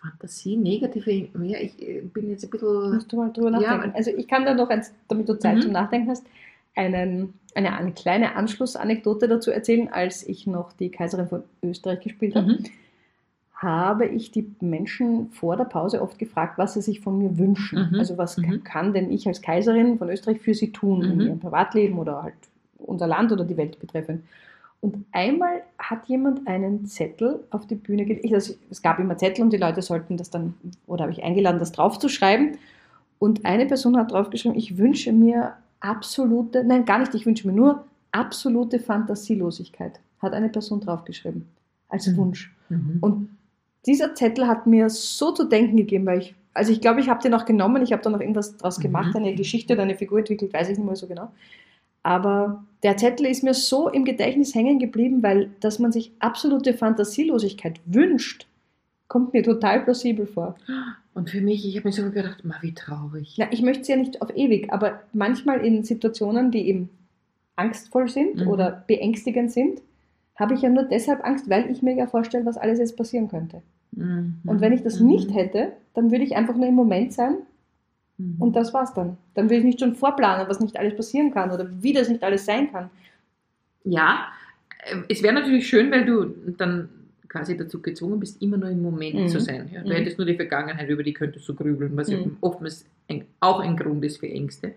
Fantasie, 0.00 0.56
negative, 0.56 1.10
ja, 1.44 1.58
ich 1.60 1.80
äh, 1.80 2.00
bin 2.00 2.30
jetzt 2.30 2.44
ein 2.44 2.50
bisschen. 2.50 2.94
Musst 2.94 3.12
du 3.12 3.16
mal 3.16 3.32
drüber 3.32 3.50
Ja, 3.52 3.58
nachdenken. 3.60 3.84
aber- 3.90 3.96
also 3.96 4.10
ich 4.10 4.26
kann 4.26 4.44
da 4.44 4.54
noch, 4.54 4.68
eins, 4.68 4.92
damit 5.08 5.28
du 5.28 5.38
Zeit 5.38 5.56
Mhm. 5.56 5.62
zum 5.62 5.72
Nachdenken 5.72 6.08
hast, 6.10 6.24
einen, 6.74 7.34
eine, 7.54 7.76
eine 7.76 7.92
kleine 7.92 8.34
Anschlussanekdote 8.34 9.28
dazu 9.28 9.50
erzählen. 9.52 9.88
Als 9.92 10.26
ich 10.26 10.46
noch 10.46 10.72
die 10.72 10.90
Kaiserin 10.90 11.28
von 11.28 11.44
Österreich 11.62 12.00
gespielt 12.00 12.34
habe, 12.34 12.46
Mhm. 12.54 12.64
habe 13.54 14.06
ich 14.06 14.32
die 14.32 14.50
Menschen 14.60 15.30
vor 15.30 15.56
der 15.56 15.64
Pause 15.66 16.02
oft 16.02 16.18
gefragt, 16.18 16.58
was 16.58 16.74
sie 16.74 16.82
sich 16.82 17.00
von 17.00 17.16
mir 17.18 17.38
wünschen. 17.38 17.90
Mhm. 17.92 17.98
Also 18.00 18.18
was 18.18 18.36
Mhm. 18.38 18.64
kann 18.64 18.92
denn 18.92 19.12
ich 19.12 19.28
als 19.28 19.40
Kaiserin 19.40 19.98
von 19.98 20.10
Österreich 20.10 20.40
für 20.40 20.54
sie 20.54 20.72
tun 20.72 21.02
in 21.04 21.14
Mhm. 21.16 21.20
ihrem 21.20 21.38
Privatleben 21.40 21.98
oder 21.98 22.24
halt 22.24 22.34
unser 22.78 23.06
Land 23.06 23.30
oder 23.30 23.44
die 23.44 23.56
Welt 23.56 23.78
betreffend. 23.78 24.24
Und 24.82 25.06
einmal 25.12 25.62
hat 25.78 26.06
jemand 26.08 26.46
einen 26.48 26.86
Zettel 26.86 27.44
auf 27.50 27.66
die 27.68 27.76
Bühne 27.76 28.04
gelegt. 28.04 28.34
Also 28.34 28.54
es 28.68 28.82
gab 28.82 28.98
immer 28.98 29.16
Zettel 29.16 29.42
und 29.44 29.52
die 29.52 29.56
Leute 29.56 29.80
sollten 29.80 30.16
das 30.16 30.28
dann, 30.28 30.54
oder 30.88 31.04
habe 31.04 31.12
ich 31.12 31.22
eingeladen, 31.22 31.60
das 31.60 31.70
draufzuschreiben. 31.70 32.58
Und 33.20 33.44
eine 33.46 33.66
Person 33.66 33.96
hat 33.96 34.10
draufgeschrieben, 34.10 34.58
ich 34.58 34.76
wünsche 34.78 35.12
mir 35.12 35.52
absolute, 35.78 36.64
nein, 36.64 36.84
gar 36.84 36.98
nicht, 36.98 37.14
ich 37.14 37.24
wünsche 37.26 37.46
mir 37.46 37.52
nur 37.54 37.84
absolute 38.10 38.80
Fantasielosigkeit. 38.80 40.00
Hat 40.20 40.32
eine 40.32 40.48
Person 40.48 40.80
draufgeschrieben. 40.80 41.46
Als 41.88 42.08
Mhm. 42.08 42.16
Wunsch. 42.16 42.52
Mhm. 42.68 42.98
Und 43.00 43.28
dieser 43.86 44.16
Zettel 44.16 44.48
hat 44.48 44.66
mir 44.66 44.90
so 44.90 45.30
zu 45.30 45.44
denken 45.44 45.76
gegeben, 45.76 46.06
weil 46.06 46.18
ich, 46.18 46.34
also 46.54 46.72
ich 46.72 46.80
glaube, 46.80 46.98
ich 47.00 47.08
habe 47.08 47.22
den 47.22 47.34
auch 47.34 47.44
genommen, 47.44 47.82
ich 47.84 47.92
habe 47.92 48.02
da 48.02 48.10
noch 48.10 48.20
irgendwas 48.20 48.56
draus 48.56 48.78
Mhm. 48.78 48.82
gemacht, 48.82 49.14
eine 49.14 49.32
Geschichte 49.36 49.74
oder 49.74 49.82
eine 49.82 49.94
Figur 49.94 50.18
entwickelt, 50.18 50.52
weiß 50.52 50.70
ich 50.70 50.76
nicht 50.78 50.84
mehr 50.86 50.96
so 50.96 51.06
genau. 51.06 51.30
Aber 52.02 52.64
der 52.82 52.96
Zettel 52.96 53.26
ist 53.26 53.44
mir 53.44 53.54
so 53.54 53.88
im 53.88 54.04
Gedächtnis 54.04 54.54
hängen 54.54 54.78
geblieben, 54.78 55.22
weil 55.22 55.50
dass 55.60 55.78
man 55.78 55.92
sich 55.92 56.12
absolute 56.18 56.74
Fantasielosigkeit 56.74 57.80
wünscht, 57.86 58.46
kommt 59.08 59.32
mir 59.34 59.42
total 59.42 59.80
plausibel 59.84 60.26
vor. 60.26 60.56
Und 61.14 61.30
für 61.30 61.40
mich, 61.42 61.66
ich 61.68 61.76
habe 61.76 61.88
mir 61.88 61.92
so 61.92 62.10
gedacht, 62.10 62.44
ma, 62.44 62.54
wie 62.62 62.72
traurig. 62.74 63.36
Ja, 63.36 63.46
ich 63.50 63.62
möchte 63.62 63.82
es 63.82 63.88
ja 63.88 63.96
nicht 63.96 64.22
auf 64.22 64.34
ewig, 64.34 64.72
aber 64.72 65.02
manchmal 65.12 65.64
in 65.64 65.84
Situationen, 65.84 66.50
die 66.50 66.66
eben 66.68 66.88
angstvoll 67.56 68.08
sind 68.08 68.40
Mhm. 68.40 68.48
oder 68.48 68.84
beängstigend 68.86 69.52
sind, 69.52 69.82
habe 70.36 70.54
ich 70.54 70.62
ja 70.62 70.70
nur 70.70 70.84
deshalb 70.84 71.22
Angst, 71.24 71.50
weil 71.50 71.70
ich 71.70 71.82
mir 71.82 71.94
ja 71.94 72.06
vorstelle, 72.06 72.46
was 72.46 72.56
alles 72.56 72.78
jetzt 72.78 72.96
passieren 72.96 73.28
könnte. 73.28 73.60
Mhm. 73.92 74.38
Und 74.46 74.60
wenn 74.62 74.72
ich 74.72 74.82
das 74.82 74.98
Mhm. 75.00 75.06
nicht 75.08 75.34
hätte, 75.34 75.72
dann 75.94 76.10
würde 76.10 76.24
ich 76.24 76.34
einfach 76.34 76.56
nur 76.56 76.66
im 76.66 76.74
Moment 76.74 77.12
sein 77.12 77.36
Mhm. 78.18 78.36
und 78.38 78.56
das 78.56 78.72
war's 78.74 78.92
dann. 78.94 79.16
Dann 79.34 79.46
würde 79.46 79.56
ich 79.58 79.64
nicht 79.64 79.80
schon 79.80 79.94
vorplanen, 79.94 80.48
was 80.48 80.60
nicht 80.60 80.76
alles 80.78 80.94
passieren 80.96 81.32
kann 81.32 81.50
oder 81.50 81.66
wie 81.82 81.92
das 81.92 82.08
nicht 82.08 82.22
alles 82.22 82.44
sein 82.44 82.70
kann. 82.70 82.90
Ja, 83.84 84.28
äh, 84.84 84.96
es 85.08 85.22
wäre 85.22 85.34
natürlich 85.34 85.66
schön, 85.68 85.90
weil 85.90 86.04
du 86.04 86.26
dann 86.56 86.88
quasi 87.28 87.56
dazu 87.56 87.80
gezwungen 87.80 88.20
bist, 88.20 88.42
immer 88.42 88.58
nur 88.58 88.68
im 88.68 88.82
Moment 88.82 89.14
Mhm. 89.14 89.28
zu 89.28 89.40
sein. 89.40 89.70
Ja? 89.72 89.80
Du 89.82 89.88
Mhm. 89.88 89.92
hättest 89.92 90.18
nur 90.18 90.26
die 90.26 90.36
Vergangenheit, 90.36 90.88
über 90.88 91.02
die 91.02 91.14
könntest 91.14 91.48
du 91.48 91.54
grübeln, 91.54 91.96
was 91.96 92.08
Mhm. 92.08 92.36
oftmals 92.42 92.84
auch 93.40 93.60
ein 93.60 93.76
Grund 93.76 94.04
ist 94.04 94.18
für 94.18 94.28
Ängste. 94.28 94.74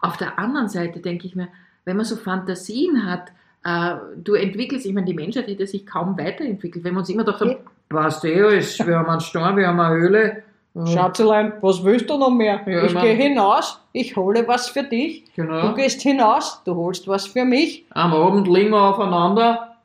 Auf 0.00 0.16
der 0.16 0.38
anderen 0.38 0.68
Seite 0.68 1.00
denke 1.00 1.26
ich 1.26 1.34
mir, 1.34 1.48
wenn 1.84 1.96
man 1.96 2.06
so 2.06 2.14
Fantasien 2.16 3.04
hat, 3.04 3.32
äh, 3.64 3.96
du 4.22 4.34
entwickelst, 4.34 4.86
ich 4.86 4.92
meine, 4.94 5.06
die 5.06 5.14
Menschheit 5.14 5.48
hätte 5.48 5.66
sich 5.66 5.84
kaum 5.86 6.16
weiterentwickelt, 6.16 6.84
wenn 6.84 6.94
wir 6.94 7.00
uns 7.00 7.08
immer 7.08 7.24
gedacht 7.24 7.40
haben, 7.40 7.56
passt 7.88 8.24
eh 8.24 8.40
alles, 8.42 8.78
wir 8.86 8.96
haben 8.98 9.08
einen 9.08 9.20
Storm, 9.20 9.56
wir 9.56 9.66
haben 9.66 9.80
eine 9.80 9.96
Höhle. 10.00 10.42
Schatzelein, 10.86 11.54
was 11.60 11.82
willst 11.82 12.08
du 12.08 12.16
noch 12.18 12.30
mehr? 12.30 12.60
Ja, 12.66 12.84
ich 12.84 12.94
ich 12.94 13.00
gehe 13.00 13.14
hinaus, 13.14 13.80
ich 13.92 14.14
hole 14.16 14.46
was 14.46 14.68
für 14.68 14.84
dich. 14.84 15.24
Genau. 15.34 15.68
Du 15.68 15.74
gehst 15.74 16.00
hinaus, 16.02 16.62
du 16.64 16.74
holst 16.76 17.08
was 17.08 17.26
für 17.26 17.44
mich, 17.44 17.84
Am 17.90 18.12
Abend 18.14 18.46
liegen 18.46 18.70
wir 18.70 18.80
aufeinander. 18.82 19.76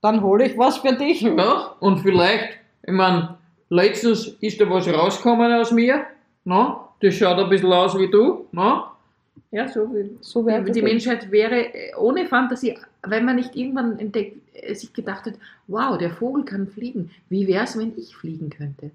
dann 0.00 0.22
hole 0.22 0.46
ich 0.46 0.56
was 0.56 0.78
für 0.78 0.94
dich. 0.94 1.20
Ja, 1.20 1.74
und 1.80 1.98
vielleicht, 1.98 2.58
ich 2.86 2.92
meine, 2.92 3.36
letztens 3.68 4.28
ist 4.40 4.58
da 4.60 4.68
was 4.70 4.88
rausgekommen 4.88 5.52
aus 5.52 5.70
mir. 5.70 6.06
No? 6.44 6.88
Das 7.00 7.14
schaut 7.14 7.38
ein 7.38 7.50
bisschen 7.50 7.72
aus 7.72 7.98
wie 7.98 8.10
du. 8.10 8.46
No? 8.52 8.84
Ja, 9.50 9.68
so 9.68 9.92
wie. 9.92 10.16
So 10.22 10.46
wäre 10.46 10.64
Die, 10.64 10.72
die 10.72 10.82
Menschheit 10.82 11.30
wäre 11.30 11.74
äh, 11.74 11.94
ohne 11.98 12.24
Fantasie, 12.26 12.78
wenn 13.06 13.24
man 13.26 13.36
nicht 13.36 13.54
irgendwann 13.54 13.98
entdeckt, 13.98 14.38
äh, 14.54 14.74
sich 14.74 14.92
gedacht 14.94 15.26
hat, 15.26 15.34
wow, 15.66 15.98
der 15.98 16.10
Vogel 16.10 16.44
kann 16.44 16.66
fliegen. 16.68 17.10
Wie 17.28 17.46
wäre 17.46 17.64
es, 17.64 17.78
wenn 17.78 17.92
ich 17.98 18.16
fliegen 18.16 18.48
könnte? 18.50 18.90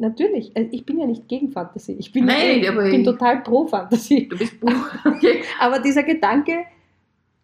Natürlich. 0.00 0.50
Also 0.56 0.68
ich 0.72 0.84
bin 0.86 0.98
ja 0.98 1.06
nicht 1.06 1.28
gegen 1.28 1.50
Fantasie. 1.50 1.96
Ich 1.98 2.10
bin, 2.10 2.24
Nein, 2.24 2.60
ich 2.60 2.68
aber 2.68 2.82
bin 2.90 3.00
ich- 3.00 3.06
total 3.06 3.42
pro 3.42 3.66
Fantasie. 3.66 4.28
Du 4.28 4.38
bist 4.38 4.54
okay. 5.04 5.42
Aber 5.60 5.78
dieser 5.78 6.02
Gedanke, 6.02 6.52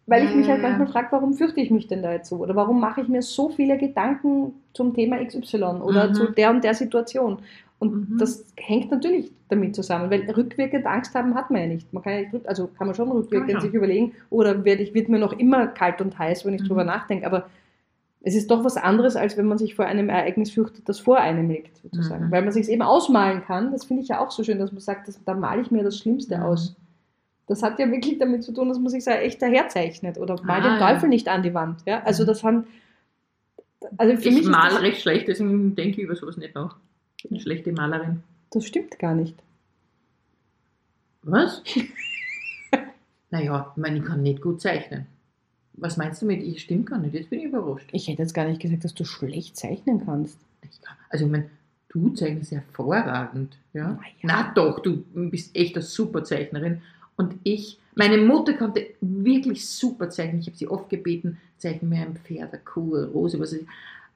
weil 0.07 0.23
ich 0.25 0.33
mich 0.33 0.47
Ja, 0.47 0.53
halt 0.53 0.63
ja. 0.63 0.69
manchmal 0.69 0.87
frage, 0.87 1.07
warum 1.11 1.33
fürchte 1.35 1.61
ich 1.61 1.69
mich 1.69 1.87
denn 1.87 2.01
da 2.01 2.11
jetzt 2.13 2.29
so? 2.29 2.37
Oder 2.37 2.55
warum 2.55 2.79
mache 2.79 3.01
ich 3.01 3.07
mir 3.07 3.21
so 3.21 3.49
viele 3.49 3.77
Gedanken 3.77 4.53
zum 4.73 4.93
Thema 4.95 5.17
XY 5.23 5.63
oder 5.83 6.09
Mhm. 6.09 6.13
zu 6.15 6.31
der 6.31 6.49
und 6.49 6.63
der 6.63 6.73
Situation? 6.73 7.39
Und 7.79 8.09
Mhm. 8.13 8.17
das 8.17 8.43
hängt 8.55 8.89
natürlich 8.89 9.31
damit 9.49 9.75
zusammen, 9.75 10.09
weil 10.09 10.21
rückwirkend 10.31 10.87
Angst 10.87 11.13
haben 11.13 11.35
hat 11.35 11.51
man 11.51 11.61
ja 11.61 11.67
nicht. 11.67 11.93
Man 11.93 12.01
kann 12.01 12.13
ja 12.13 12.21
nicht, 12.31 12.47
also 12.47 12.67
kann 12.75 12.87
man 12.87 12.95
schon 12.95 13.11
rückwirkend 13.11 13.61
sich 13.61 13.71
überlegen, 13.71 14.13
oder 14.31 14.65
werde 14.65 14.81
ich, 14.81 14.95
wird 14.95 15.09
mir 15.09 15.19
noch 15.19 15.33
immer 15.37 15.67
kalt 15.67 16.01
und 16.01 16.17
heiß, 16.17 16.43
wenn 16.43 16.55
ich 16.55 16.63
Mhm. 16.63 16.67
drüber 16.69 16.83
nachdenke. 16.85 17.27
Aber 17.27 17.45
es 18.27 18.35
ist 18.35 18.51
doch 18.51 18.63
was 18.65 18.75
anderes, 18.75 19.15
als 19.15 19.37
wenn 19.37 19.45
man 19.45 19.57
sich 19.57 19.73
vor 19.75 19.85
einem 19.85 20.09
Ereignis 20.09 20.51
fürchtet, 20.51 20.89
das 20.89 20.99
vor 20.99 21.17
einem 21.19 21.49
liegt, 21.49 21.77
sozusagen. 21.77 22.27
Mhm. 22.27 22.31
Weil 22.31 22.41
man 22.43 22.51
sich 22.51 22.63
es 22.63 22.67
eben 22.67 22.81
ausmalen 22.81 23.41
kann. 23.43 23.71
Das 23.71 23.85
finde 23.85 24.03
ich 24.03 24.09
ja 24.09 24.19
auch 24.19 24.31
so 24.31 24.43
schön, 24.43 24.59
dass 24.59 24.71
man 24.73 24.81
sagt, 24.81 25.07
das, 25.07 25.23
da 25.23 25.33
male 25.33 25.61
ich 25.61 25.71
mir 25.71 25.81
das 25.83 25.97
Schlimmste 25.97 26.37
Mhm. 26.37 26.43
aus. 26.43 26.75
Das 27.47 27.63
hat 27.63 27.79
ja 27.79 27.89
wirklich 27.89 28.17
damit 28.19 28.43
zu 28.43 28.51
tun, 28.53 28.67
dass 28.67 28.79
man 28.79 28.89
sich 28.89 29.05
so 29.05 29.11
echt 29.11 29.41
daherzeichnet 29.41 30.17
oder 30.17 30.35
mal 30.43 30.59
Ah, 30.59 30.61
den 30.61 30.79
ja. 30.79 30.93
Teufel 30.93 31.07
nicht 31.07 31.29
an 31.29 31.41
die 31.43 31.53
Wand. 31.53 31.79
Ja? 31.85 32.03
Also 32.03 32.23
Mhm. 32.23 32.27
das 32.27 32.43
haben. 32.43 32.67
Also 33.97 34.17
für 34.17 34.27
Ich 34.29 34.35
mich 34.35 34.45
mal 34.47 34.75
recht 34.75 34.99
schlecht, 35.01 35.27
deswegen 35.29 35.73
denke 35.75 36.01
ich 36.01 36.03
über 36.03 36.15
sowas 36.15 36.35
nicht 36.35 36.53
nach. 36.55 36.75
Ich 37.17 37.23
bin 37.23 37.31
eine 37.33 37.39
schlechte 37.41 37.71
Malerin. 37.71 38.23
das 38.51 38.65
stimmt 38.65 38.99
gar 38.99 39.15
nicht. 39.15 39.35
Was? 41.23 41.63
naja, 43.29 43.71
ich 43.75 43.81
meine, 43.81 43.97
ich 43.99 44.03
kann 44.05 44.21
nicht 44.21 44.41
gut 44.41 44.59
zeichnen. 44.61 45.07
Was 45.77 45.97
meinst 45.97 46.21
du 46.21 46.25
mit, 46.25 46.43
ich 46.43 46.61
stimmt 46.61 46.87
gar 46.87 46.97
nicht? 46.97 47.13
Jetzt 47.13 47.29
bin 47.29 47.39
ich 47.39 47.45
überrascht. 47.45 47.87
Ich 47.91 48.07
hätte 48.07 48.21
jetzt 48.23 48.33
gar 48.33 48.45
nicht 48.45 48.61
gesagt, 48.61 48.83
dass 48.83 48.95
du 48.95 49.05
schlecht 49.05 49.55
zeichnen 49.55 50.03
kannst. 50.05 50.39
Ich 50.63 50.81
kann, 50.81 50.95
also, 51.09 51.25
ich 51.25 51.31
meine, 51.31 51.49
du 51.89 52.09
zeichnest 52.09 52.51
hervorragend. 52.51 53.57
Ja? 53.73 53.99
Na 53.99 54.07
ja. 54.21 54.23
Na 54.23 54.53
doch, 54.53 54.79
du 54.79 55.03
bist 55.13 55.55
echt 55.55 55.75
eine 55.75 55.83
super 55.83 56.23
Zeichnerin. 56.23 56.81
Und 57.15 57.35
ich, 57.43 57.79
meine 57.95 58.17
Mutter 58.17 58.53
konnte 58.53 58.87
wirklich 59.01 59.67
super 59.67 60.09
zeichnen. 60.09 60.39
Ich 60.39 60.47
habe 60.47 60.57
sie 60.57 60.67
oft 60.67 60.89
gebeten, 60.89 61.37
zeichne 61.57 61.87
mir 61.87 62.01
ein 62.01 62.17
Pferd, 62.17 62.53
eine 62.53 62.61
Kuh, 62.63 62.95
eine 62.95 63.07
Rose, 63.07 63.39
was 63.39 63.51
weiß 63.51 63.61
ich. 63.61 63.67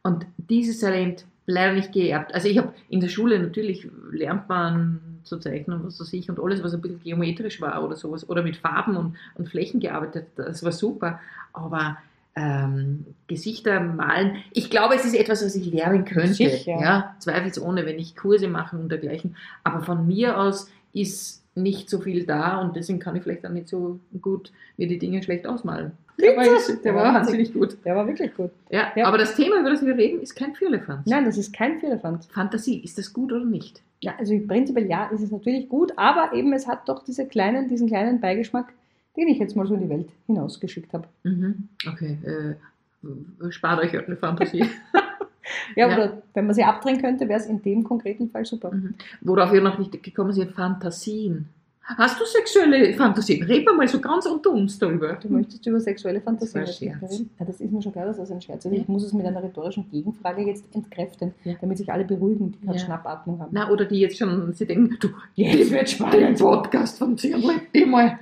Und 0.04 0.26
dieses 0.38 0.80
Talent 0.80 1.26
leider 1.46 1.74
nicht 1.74 1.92
geerbt. 1.92 2.34
Also 2.34 2.48
ich 2.48 2.58
habe 2.58 2.74
in 2.90 3.02
der 3.02 3.10
Schule 3.10 3.40
natürlich 3.40 3.88
lernt 4.12 4.50
man 4.50 5.00
zu 5.24 5.38
zeichnen, 5.38 5.82
was 5.84 6.00
weiß 6.00 6.14
ich, 6.14 6.30
und 6.30 6.40
alles, 6.40 6.64
was 6.64 6.74
ein 6.74 6.82
bisschen 6.82 7.02
geometrisch 7.04 7.62
war 7.62 7.84
oder 7.84 7.96
sowas, 7.96 8.28
oder 8.30 8.44
mit 8.44 8.58
Farben 8.58 8.96
und, 8.98 9.16
und 9.36 9.50
Flächen 9.50 9.80
gearbeitet, 9.80 10.28
das 10.36 10.64
war 10.64 10.72
super. 10.72 11.20
Aber 11.54 11.98
ähm, 12.36 13.06
Gesichter 13.28 13.80
malen, 13.82 14.38
ich 14.54 14.70
glaube, 14.70 14.96
es 14.96 15.06
ist 15.06 15.16
etwas, 15.16 15.44
was 15.44 15.56
ich 15.56 15.66
lernen 15.72 16.06
könnte. 16.06 16.34
Sicher. 16.34 16.80
Ja, 16.80 17.16
zweifelsohne, 17.20 17.86
wenn 17.86 18.00
ich 18.00 18.16
Kurse 18.16 18.48
mache 18.48 18.78
und 18.78 18.90
dergleichen. 18.90 19.36
Aber 19.64 19.84
von 19.84 20.08
mir 20.08 20.38
aus 20.40 20.70
ist 20.94 21.44
nicht 21.56 21.90
so 21.90 22.00
viel 22.00 22.26
da 22.26 22.60
und 22.62 22.76
deswegen 22.78 23.00
kann 23.00 23.16
ich 23.18 23.24
vielleicht 23.24 23.46
auch 23.46 23.50
nicht 23.52 23.68
so 23.68 24.00
gut 24.22 24.52
mir 24.78 24.88
die 24.88 24.98
Dinge 25.00 25.22
schlecht 25.22 25.46
ausmalen. 25.46 25.92
Der 26.20 26.38
war, 26.38 26.46
der 26.84 26.96
war 26.96 27.14
wahnsinnig 27.16 27.52
gut. 27.54 27.78
Der 27.84 27.96
war 27.96 28.06
wirklich 28.08 28.34
gut. 28.36 28.52
Ja, 28.70 28.92
Ja. 28.96 29.08
aber 29.08 29.18
das 29.18 29.36
Thema, 29.36 29.60
über 29.60 29.72
das 29.72 29.84
wir 29.84 29.98
reden, 29.98 30.22
ist 30.22 30.36
kein 30.36 30.54
Firlefanz. 30.56 31.08
Nein, 31.08 31.26
das 31.26 31.38
ist 31.38 31.52
kein 31.54 31.80
Firlefanz. 31.80 32.28
Fantasie, 32.28 32.80
ist 32.80 32.98
das 32.98 33.12
gut 33.12 33.32
oder 33.34 33.44
nicht? 33.44 33.82
Ja, 34.02 34.16
also 34.18 34.38
prinzipiell 34.48 34.88
ja, 34.88 35.06
ist 35.08 35.22
es 35.22 35.32
natürlich 35.32 35.70
gut, 35.70 35.94
aber 35.96 36.34
eben 36.34 36.54
es 36.54 36.68
hat 36.68 36.90
doch 36.90 37.04
diese 37.04 37.28
kleinen, 37.28 37.68
diesen 37.70 37.88
kleinen 37.88 38.20
Beigeschmack, 38.20 38.74
den 39.16 39.28
ich 39.28 39.38
jetzt 39.38 39.56
mal 39.56 39.68
so 39.68 39.76
in 39.76 39.82
die 39.82 39.90
Welt 39.90 40.10
hinausgeschickt 40.28 40.92
habe. 40.94 41.08
Mhm. 41.24 41.70
Okay, 41.88 42.18
äh, 42.24 43.52
spart 43.52 43.80
euch 43.84 43.94
eure 43.96 44.16
Fantasie. 44.16 44.66
Ja, 45.76 45.90
Ja. 45.90 45.96
oder 45.96 46.22
wenn 46.34 46.46
man 46.46 46.56
sie 46.56 46.64
abdrehen 46.64 47.02
könnte, 47.02 47.28
wäre 47.28 47.40
es 47.40 47.46
in 47.46 47.62
dem 47.62 47.84
konkreten 47.84 48.30
Fall 48.30 48.46
super. 48.46 48.72
Mhm. 48.72 48.96
Worauf 49.22 49.52
wir 49.52 49.62
noch 49.62 49.80
nicht 49.80 50.04
gekommen 50.04 50.34
sind, 50.34 50.52
Fantasien. 50.52 51.48
Hast 51.84 52.20
du 52.20 52.26
sexuelle 52.26 52.94
Fantasien? 52.94 53.48
Wir 53.48 53.74
mal 53.74 53.88
so 53.88 54.00
ganz 54.00 54.26
unter 54.26 54.52
uns 54.52 54.78
darüber. 54.78 55.14
Du 55.22 55.28
möchtest 55.30 55.66
über 55.66 55.80
sexuelle 55.80 56.22
Fantasien 56.22 56.64
reden? 56.64 57.30
Ja, 57.40 57.46
das 57.46 57.60
ist 57.60 57.72
mir 57.72 57.82
schon 57.82 57.92
klar, 57.92 58.06
dass 58.06 58.18
das 58.18 58.32
ein 58.32 58.40
Scherz 58.42 58.66
ist. 58.66 58.72
Ja. 58.72 58.80
Ich 58.80 58.88
muss 58.88 59.04
es 59.04 59.14
mit 59.14 59.26
einer 59.26 59.42
rhetorischen 59.44 59.90
Gegenfrage 59.90 60.44
jetzt 60.44 60.64
entkräften, 60.74 61.34
Ja. 61.44 61.56
damit 61.60 61.78
sich 61.80 61.92
alle 61.92 62.06
beruhigen, 62.06 62.52
die 62.52 62.62
gerade 62.66 62.78
Ja. 62.78 62.86
Schnappatmung 62.86 63.40
haben. 63.40 63.50
Na, 63.52 63.70
oder 63.70 63.86
die 63.86 64.00
jetzt 64.00 64.18
schon, 64.18 64.54
sie 64.54 64.66
denken, 64.66 64.96
du, 65.00 65.10
jetzt 65.36 65.72
wird 65.72 65.90
spannend, 65.90 66.40
Podcast 66.40 66.98
von 67.00 67.18
Zirnle, 67.18 67.56
die 67.74 67.86
mal, 67.86 68.20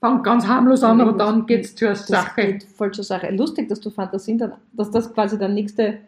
fang 0.00 0.22
ganz 0.22 0.46
harmlos 0.46 0.82
an, 0.82 1.00
aber 1.00 1.12
dann 1.12 1.46
geht's 1.46 1.74
zur 1.74 1.90
das 1.90 2.06
Sache. 2.06 2.40
geht 2.42 2.64
voll 2.64 2.90
zur 2.92 3.04
Sache. 3.04 3.30
Lustig, 3.30 3.68
dass 3.68 3.80
du 3.80 3.90
Fantasien 3.90 4.38
dann, 4.38 4.54
dass 4.72 4.90
das 4.90 5.12
quasi 5.12 5.38
dann 5.38 5.54
nächste, 5.54 5.98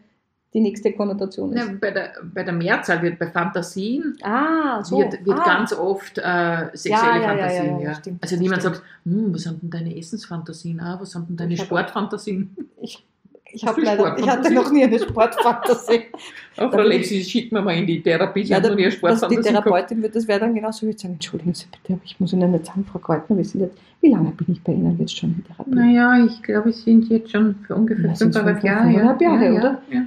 die 0.57 0.63
nächste 0.63 0.91
Konnotation 0.93 1.53
ist. 1.53 1.67
Na, 1.69 1.75
bei, 1.79 1.91
der, 1.91 2.13
bei 2.35 2.43
der 2.43 2.55
Mehrzahl 2.55 3.03
wird 3.03 3.19
bei 3.19 3.27
Fantasien 3.27 4.17
ah, 4.23 4.83
so. 4.83 4.99
wird, 4.99 5.13
wird 5.27 5.39
ah. 5.39 5.45
ganz 5.45 5.73
oft 5.75 6.17
äh, 6.17 6.71
sexuelle 6.73 7.21
Ja, 7.21 7.21
ja, 7.21 7.21
ja, 7.21 7.29
Fantasien. 7.29 7.65
ja, 7.67 7.79
Ja, 7.79 7.89
ja, 7.91 7.95
stimmt, 7.95 8.23
also 8.23 8.37
niemand 8.37 8.63
stimmt. 8.63 8.77
sagt, 8.77 8.87
hm, 9.05 9.35
was 9.35 9.43
sind 9.43 9.63
denn 9.63 9.71
deine 9.71 9.97
Essensfantasien? 9.99 10.81
Ah, 10.81 10.97
was 10.99 11.11
sind 11.11 11.29
denn 11.29 11.37
deine 11.37 11.53
Ich 11.55 11.61
Sportfantasien? 11.61 12.57
Ich, 12.81 13.05
ich, 13.53 13.67
hab 13.67 13.77
leider, 13.77 14.19
ich 14.19 14.27
hatte 14.27 14.51
noch 14.55 14.71
nie 14.73 14.83
eine 14.85 14.99
Sportfantasie. 14.99 16.05
Oh, 16.59 16.71
Frau 16.71 16.81
Lepsi, 16.81 17.23
schickt 17.23 17.53
mir 17.53 17.61
mal 17.61 17.73
in 17.77 17.87
die 17.87 18.03
Therapie, 18.03 18.43
sie 18.43 18.53
Ja, 18.53 18.57
hat 18.57 18.63
noch 18.63 18.75
nie 18.75 18.85
eine 18.85 18.91
die 18.91 18.97
Sportfantasie 18.97 19.37
gehabt. 19.37 19.65
Therapeutin 19.67 20.03
wird 20.03 20.17
das 20.17 20.27
wäre 20.27 20.41
dann 20.41 20.55
genauso, 20.55 20.87
ich 20.87 20.93
würde 20.95 20.99
sagen, 20.99 21.13
entschuldigen 21.15 21.53
Sie 21.53 21.67
bitte, 21.71 21.93
aber 21.93 22.01
ich 22.03 22.19
muss 22.19 22.33
Ihnen 22.33 22.51
jetzt 22.55 22.69
sagen, 22.69 22.87
Frau 22.91 22.99
Kreutner, 22.99 23.37
wie, 23.37 23.45
sind 23.45 23.61
jetzt, 23.61 23.77
wie 24.01 24.09
lange 24.09 24.31
bin 24.31 24.47
ich 24.53 24.63
bei 24.63 24.73
Ihnen 24.73 24.99
jetzt 24.99 25.19
schon 25.19 25.35
in 25.35 25.45
Therapie? 25.45 25.71
Naja, 25.75 26.25
ich 26.25 26.43
glaube, 26.43 26.71
es 26.71 26.83
sind 26.83 27.11
jetzt 27.11 27.31
schon 27.31 27.57
für 27.67 27.75
ungefähr 27.75 28.07
Ja, 28.07 28.15
sind 28.15 28.33
fünfeinhalb 28.33 28.61
schon 28.61 28.67
Jahre. 28.71 28.85
fünfeinhalb 28.89 29.21
Jahre, 29.21 29.45
ja, 29.45 29.53
oder? 29.53 29.83
Ja. 29.91 30.03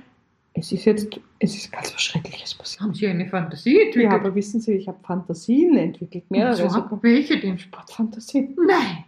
Es 0.60 0.72
ist 0.74 0.84
jetzt, 0.86 1.08
es 1.40 1.56
ist 1.56 1.72
ganz 1.72 1.94
was 1.94 2.02
Schreckliches 2.02 2.54
passiert. 2.54 2.82
Haben 2.82 2.94
Sie 2.94 3.08
eine 3.08 3.28
Fantasie 3.28 3.80
entwickelt? 3.80 4.12
Ja, 4.12 4.20
aber 4.20 4.36
wissen 4.36 4.60
Sie, 4.60 4.74
ich 4.74 4.88
habe 4.88 4.98
Fantasien 5.06 5.78
entwickelt, 5.78 6.30
mehrere 6.30 6.56
so, 6.56 6.68
sogar. 6.68 7.00
welche 7.02 7.40
denn? 7.40 7.58
Sportfantasien. 7.58 8.56
Nein, 8.68 9.06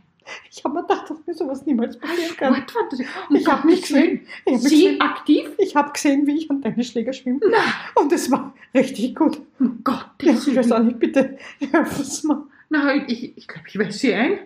Ich 0.49 0.63
habe 0.63 0.75
mir 0.75 0.81
gedacht, 0.83 1.09
dass 1.09 1.17
mir 1.27 1.33
sowas 1.33 1.65
niemals 1.65 1.97
passieren 1.99 2.37
kann. 2.37 2.53
Sportfantasie. 2.55 3.05
Ich 3.31 3.47
habe 3.47 3.67
nicht 3.67 3.81
gesehen. 3.83 4.21
Habe 4.47 4.57
Sie 4.59 4.69
gesehen, 4.69 5.01
aktiv? 5.01 5.49
ich 5.57 5.75
hab 5.75 5.93
gesehen, 5.93 6.25
wie 6.25 6.37
ich 6.37 6.49
an 6.49 6.61
deine 6.61 6.83
Schläger 6.83 7.11
schwimme. 7.11 7.39
Nein, 7.41 7.59
Und 7.95 8.13
es 8.13 8.31
war 8.31 8.53
richtig 8.73 9.15
gut. 9.15 9.41
um 9.59 9.81
Gottes 9.83 10.45
Ja, 10.45 10.51
ich 10.53 10.57
weiß 10.57 10.71
auch 10.71 10.79
nicht, 10.83 10.99
bitte 10.99 11.37
Sie 11.59 11.67
mir. 11.67 12.47
Nein, 12.69 13.03
ich, 13.09 13.37
ich 13.37 13.45
glaube, 13.47 13.67
ich 13.67 13.77
weiß 13.77 13.99
sie 13.99 14.13
ein. 14.13 14.39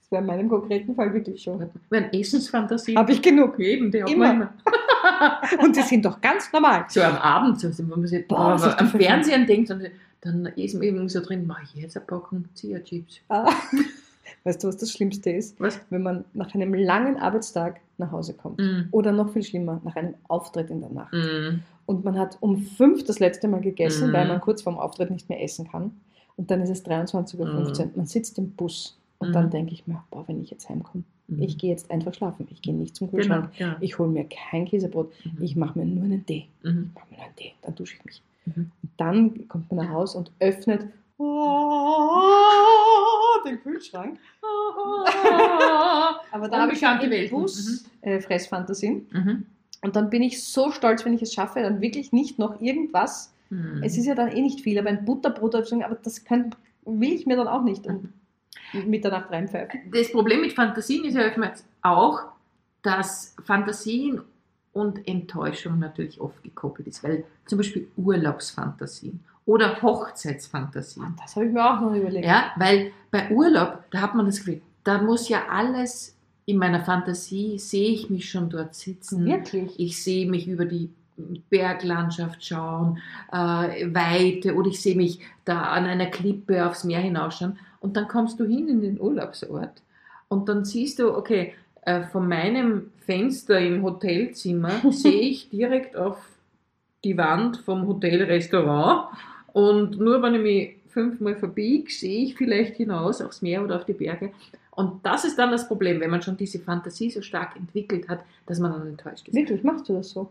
Das 0.00 0.10
wäre 0.10 0.20
in 0.20 0.26
meinem 0.26 0.48
konkreten 0.50 0.94
Fall 0.94 1.14
wirklich 1.14 1.42
schon. 1.42 1.70
Wenn 1.88 2.12
Essensfantasien. 2.12 2.98
Habe 2.98 3.12
ich 3.12 3.22
genug. 3.22 3.58
Eben, 3.58 3.90
die 3.90 4.02
hat 4.02 4.10
Immer. 4.10 4.30
immer. 4.32 4.54
Und 5.62 5.76
die 5.76 5.82
sind 5.82 6.04
doch 6.04 6.20
ganz 6.20 6.52
normal. 6.52 6.84
So 6.88 7.00
am 7.02 7.16
Abend, 7.16 7.60
so, 7.60 7.68
wenn 7.78 7.88
man 7.88 8.06
sich 8.06 8.26
Boah, 8.28 8.54
ist 8.56 8.64
am 8.64 8.78
ein- 8.78 8.88
Fernsehen 8.88 9.46
denkt, 9.46 9.70
dann, 9.70 9.86
dann 10.20 10.46
ist 10.46 10.74
man 10.74 10.82
irgendwie 10.82 11.08
so 11.08 11.20
drin, 11.20 11.46
mache 11.46 11.62
ich 11.64 11.74
jetzt 11.82 11.96
eine 11.96 12.06
Packung 12.06 12.44
Chia-Chips. 12.54 13.20
Ah. 13.28 13.50
Weißt 14.44 14.62
du, 14.62 14.68
was 14.68 14.76
das 14.78 14.92
Schlimmste 14.92 15.30
ist? 15.30 15.60
Was? 15.60 15.80
Wenn 15.90 16.02
man 16.02 16.24
nach 16.32 16.54
einem 16.54 16.72
langen 16.72 17.18
Arbeitstag 17.18 17.80
nach 17.98 18.10
Hause 18.10 18.32
kommt. 18.32 18.58
Mm. 18.58 18.82
Oder 18.90 19.12
noch 19.12 19.32
viel 19.32 19.42
schlimmer, 19.42 19.80
nach 19.84 19.96
einem 19.96 20.14
Auftritt 20.28 20.70
in 20.70 20.80
der 20.80 20.88
Nacht. 20.90 21.12
Mm. 21.12 21.58
Und 21.84 22.04
man 22.04 22.18
hat 22.18 22.38
um 22.40 22.56
fünf 22.62 23.04
das 23.04 23.18
letzte 23.18 23.48
Mal 23.48 23.60
gegessen, 23.60 24.08
Mhm. 24.08 24.12
weil 24.14 24.28
man 24.28 24.40
kurz 24.40 24.62
vorm 24.62 24.78
Auftritt 24.78 25.10
nicht 25.10 25.28
mehr 25.28 25.42
essen 25.42 25.68
kann. 25.70 26.00
Und 26.36 26.50
dann 26.50 26.62
ist 26.62 26.70
es 26.70 26.84
23.15 26.86 27.38
Uhr. 27.38 27.90
Man 27.96 28.06
sitzt 28.06 28.38
im 28.38 28.52
Bus. 28.52 28.96
Und 29.20 29.28
Mhm. 29.28 29.32
dann 29.34 29.50
denke 29.50 29.72
ich 29.74 29.86
mir, 29.86 30.02
boah, 30.10 30.26
wenn 30.26 30.42
ich 30.42 30.50
jetzt 30.50 30.68
heimkomme, 30.68 31.04
Mhm. 31.28 31.42
ich 31.42 31.56
gehe 31.58 31.70
jetzt 31.70 31.90
einfach 31.90 32.12
schlafen. 32.14 32.48
Ich 32.50 32.60
gehe 32.62 32.74
nicht 32.74 32.96
zum 32.96 33.08
Genau, 33.10 33.18
Kühlschrank. 33.22 33.50
ja. 33.58 33.76
Ich 33.80 33.98
hole 33.98 34.08
mir 34.10 34.24
kein 34.24 34.64
Käsebrot. 34.64 35.12
Mhm. 35.24 35.42
Ich 35.42 35.54
mache 35.56 35.78
mir 35.78 35.84
nur 35.84 36.04
einen 36.04 36.24
Tee. 36.26 36.46
Mhm. 36.62 36.90
Ich 36.90 36.94
mache 36.94 37.06
mir 37.10 37.16
nur 37.18 37.24
einen 37.26 37.36
Tee. 37.36 37.52
Dann 37.62 37.74
dusche 37.76 37.96
ich 37.98 38.04
mich. 38.04 38.22
Mhm. 38.46 38.70
Und 38.82 38.90
dann 38.96 39.46
kommt 39.48 39.70
man 39.70 39.84
nach 39.86 39.92
Hause 39.94 40.18
und 40.18 40.32
öffnet 40.40 40.86
den 43.46 43.60
Kühlschrank. 43.62 44.18
Aber 46.32 46.48
da 46.48 46.62
habe 46.62 46.72
ich 46.72 46.78
schon 46.80 46.98
Welten. 47.10 47.38
Bus 47.38 47.84
äh, 48.02 48.20
Fressfantasien. 48.20 49.06
Mhm. 49.12 49.46
Und 49.82 49.96
dann 49.96 50.10
bin 50.10 50.22
ich 50.22 50.42
so 50.44 50.70
stolz, 50.70 51.04
wenn 51.04 51.14
ich 51.14 51.22
es 51.22 51.32
schaffe, 51.32 51.60
dann 51.62 51.80
wirklich 51.80 52.12
nicht 52.12 52.38
noch 52.38 52.60
irgendwas. 52.60 53.32
Mhm. 53.50 53.82
Es 53.82 53.96
ist 53.96 54.06
ja 54.06 54.14
dann 54.14 54.28
eh 54.28 54.40
nicht 54.42 54.60
viel, 54.60 54.78
aber 54.78 54.88
ein 54.90 55.04
Butterbrot, 55.04 55.54
oder 55.54 55.64
so, 55.64 55.80
aber 55.82 55.96
das 56.02 56.24
kann, 56.24 56.54
will 56.84 57.12
ich 57.12 57.26
mir 57.26 57.36
dann 57.36 57.48
auch 57.48 57.62
nicht 57.62 57.86
um 57.86 58.12
Mitternacht 58.86 59.30
reinpfeifen. 59.30 59.90
das 59.92 60.12
Problem 60.12 60.40
mit 60.40 60.52
Fantasien 60.52 61.04
ist 61.04 61.14
ja 61.14 61.26
oftmals 61.26 61.64
auch, 61.82 62.20
dass 62.82 63.34
Fantasien 63.44 64.22
und 64.72 65.06
Enttäuschung 65.06 65.78
natürlich 65.78 66.20
oft 66.20 66.42
gekoppelt 66.42 66.88
ist, 66.88 67.02
weil 67.02 67.24
zum 67.46 67.58
Beispiel 67.58 67.88
Urlaubsfantasien 67.96 69.20
oder 69.46 69.82
Hochzeitsfantasien. 69.82 71.16
Das 71.20 71.34
habe 71.34 71.46
ich 71.46 71.52
mir 71.52 71.64
auch 71.64 71.80
noch 71.80 71.94
überlegt. 71.94 72.24
Ja, 72.24 72.52
weil 72.56 72.92
bei 73.10 73.30
Urlaub, 73.30 73.84
da 73.90 74.00
hat 74.00 74.14
man 74.14 74.26
das 74.26 74.38
Gefühl, 74.38 74.62
da 74.84 75.02
muss 75.02 75.28
ja 75.28 75.48
alles 75.48 76.16
in 76.46 76.56
meiner 76.56 76.80
Fantasie, 76.84 77.58
sehe 77.58 77.90
ich 77.90 78.10
mich 78.10 78.30
schon 78.30 78.48
dort 78.48 78.74
sitzen. 78.74 79.24
Wirklich? 79.24 79.78
Ich 79.78 80.02
sehe 80.02 80.28
mich 80.28 80.48
über 80.48 80.64
die 80.64 80.90
Berglandschaft 81.48 82.44
schauen, 82.44 82.98
äh, 83.32 83.94
Weite 83.94 84.54
oder 84.54 84.68
ich 84.68 84.80
sehe 84.80 84.96
mich 84.96 85.20
da 85.44 85.62
an 85.62 85.84
einer 85.84 86.06
Klippe 86.06 86.66
aufs 86.66 86.84
Meer 86.84 87.00
hinausschauen. 87.00 87.58
Und 87.80 87.96
dann 87.96 88.08
kommst 88.08 88.38
du 88.38 88.44
hin 88.44 88.68
in 88.68 88.82
den 88.82 89.00
Urlaubsort 89.00 89.82
und 90.28 90.48
dann 90.48 90.64
siehst 90.64 90.98
du, 90.98 91.14
okay, 91.16 91.54
äh, 91.82 92.02
von 92.04 92.28
meinem 92.28 92.92
Fenster 93.04 93.58
im 93.58 93.82
Hotelzimmer 93.82 94.70
sehe 94.90 95.20
ich 95.20 95.50
direkt 95.50 95.96
auf 95.96 96.18
die 97.04 97.16
Wand 97.16 97.56
vom 97.58 97.86
Hotel-Restaurant 97.86 99.08
und 99.52 99.98
nur 99.98 100.22
wenn 100.22 100.34
ich 100.36 100.42
mich 100.42 100.76
fünfmal 100.88 101.36
verbiege, 101.36 101.90
sehe 101.90 102.24
ich 102.24 102.36
vielleicht 102.36 102.76
hinaus 102.76 103.20
aufs 103.20 103.42
Meer 103.42 103.64
oder 103.64 103.76
auf 103.76 103.84
die 103.84 103.92
Berge. 103.92 104.32
Und 104.70 105.04
das 105.04 105.24
ist 105.24 105.38
dann 105.38 105.50
das 105.50 105.66
Problem, 105.66 106.00
wenn 106.00 106.10
man 106.10 106.22
schon 106.22 106.36
diese 106.36 106.58
Fantasie 106.58 107.10
so 107.10 107.22
stark 107.22 107.56
entwickelt 107.56 108.08
hat, 108.08 108.20
dass 108.46 108.60
man 108.60 108.72
dann 108.72 108.86
enttäuscht 108.86 109.28
ist. 109.28 109.34
Wirklich, 109.34 109.62
machst 109.62 109.88
du 109.88 109.94
das 109.94 110.10
so? 110.10 110.30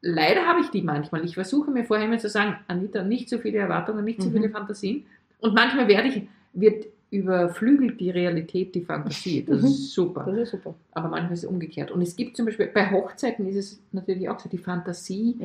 Leider 0.00 0.46
habe 0.46 0.60
ich 0.60 0.68
die 0.68 0.82
manchmal. 0.82 1.24
Ich 1.24 1.34
versuche 1.34 1.70
mir 1.70 1.84
vorher 1.84 2.06
immer 2.06 2.18
zu 2.18 2.28
sagen, 2.28 2.56
Anita, 2.68 3.02
nicht 3.02 3.28
so 3.28 3.38
viele 3.38 3.58
Erwartungen, 3.58 4.04
nicht 4.04 4.22
so 4.22 4.28
Mhm. 4.28 4.32
viele 4.34 4.50
Fantasien. 4.50 5.04
Und 5.40 5.54
manchmal 5.54 5.88
werde 5.88 6.08
ich, 6.08 6.22
wird 6.52 6.86
überflügelt 7.10 7.98
die 8.00 8.10
Realität 8.10 8.74
die 8.74 8.82
Fantasie. 8.82 9.42
Das 9.46 9.60
Mhm. 9.62 9.66
ist 9.66 9.92
super. 9.92 10.24
Das 10.24 10.36
ist 10.38 10.50
super. 10.52 10.74
Aber 10.92 11.08
manchmal 11.08 11.32
ist 11.32 11.44
es 11.44 11.48
umgekehrt. 11.50 11.90
Und 11.90 12.02
es 12.02 12.14
gibt 12.16 12.36
zum 12.36 12.46
Beispiel, 12.46 12.66
bei 12.68 12.90
Hochzeiten 12.90 13.46
ist 13.48 13.56
es 13.56 13.80
natürlich 13.92 14.28
auch 14.28 14.38
so, 14.38 14.48
die 14.48 14.58
Fantasie 14.58 15.36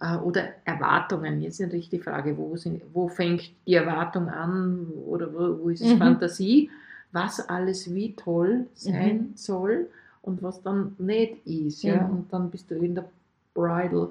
äh, 0.00 0.16
oder 0.18 0.48
Erwartungen. 0.64 1.40
Jetzt 1.40 1.54
ist 1.54 1.66
natürlich 1.66 1.88
die 1.90 1.98
Frage, 2.00 2.36
wo, 2.36 2.56
sind, 2.56 2.82
wo 2.92 3.08
fängt 3.08 3.50
die 3.66 3.74
Erwartung 3.74 4.28
an 4.28 4.88
oder 5.06 5.32
wo, 5.32 5.64
wo 5.64 5.68
ist 5.70 5.80
es 5.80 5.94
Mhm. 5.94 5.98
Fantasie, 5.98 6.70
was 7.12 7.40
alles 7.48 7.94
wie 7.94 8.12
toll 8.14 8.66
sein 8.74 9.30
soll 9.36 9.86
und 10.22 10.42
was 10.42 10.60
dann 10.62 10.96
nicht 10.98 11.46
ist. 11.46 11.82
Ja? 11.82 12.02
Mhm. 12.04 12.10
Und 12.10 12.32
dann 12.32 12.50
bist 12.50 12.70
du 12.70 12.74
in 12.74 12.94
der 12.96 13.08
Bridal 13.56 14.08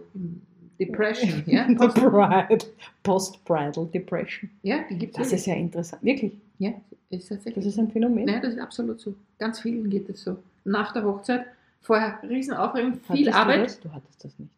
Depression. 0.79 1.43
Ja, 1.47 1.67
Bride. 1.67 2.65
Post-Bridal 3.03 3.85
Depression. 3.93 4.49
ja 4.63 4.79
die 4.89 4.97
gibt 4.97 5.17
Das 5.17 5.27
es. 5.27 5.33
ist 5.33 5.45
ja 5.45 5.53
interessant. 5.55 6.03
Wirklich. 6.03 6.33
Ja, 6.59 6.71
ist 7.09 7.29
tatsächlich. 7.29 7.63
Das 7.63 7.73
ist 7.73 7.79
ein 7.79 7.89
Phänomen. 7.91 8.27
Ja, 8.27 8.39
das 8.39 8.53
ist 8.55 8.59
absolut 8.59 8.99
so. 8.99 9.13
Ganz 9.39 9.59
vielen 9.59 9.89
geht 9.89 10.09
es 10.09 10.23
so. 10.23 10.37
Nach 10.65 10.91
der 10.93 11.03
Hochzeit, 11.05 11.45
vorher 11.81 12.19
Riesenaufregung, 12.23 12.93
viel 12.95 13.03
Hattest 13.07 13.27
Du, 13.27 13.33
Arbeit. 13.33 13.65
das? 13.65 13.79
du 13.79 13.91
hattest 13.93 14.23
das 14.25 14.39
nicht. 14.39 14.51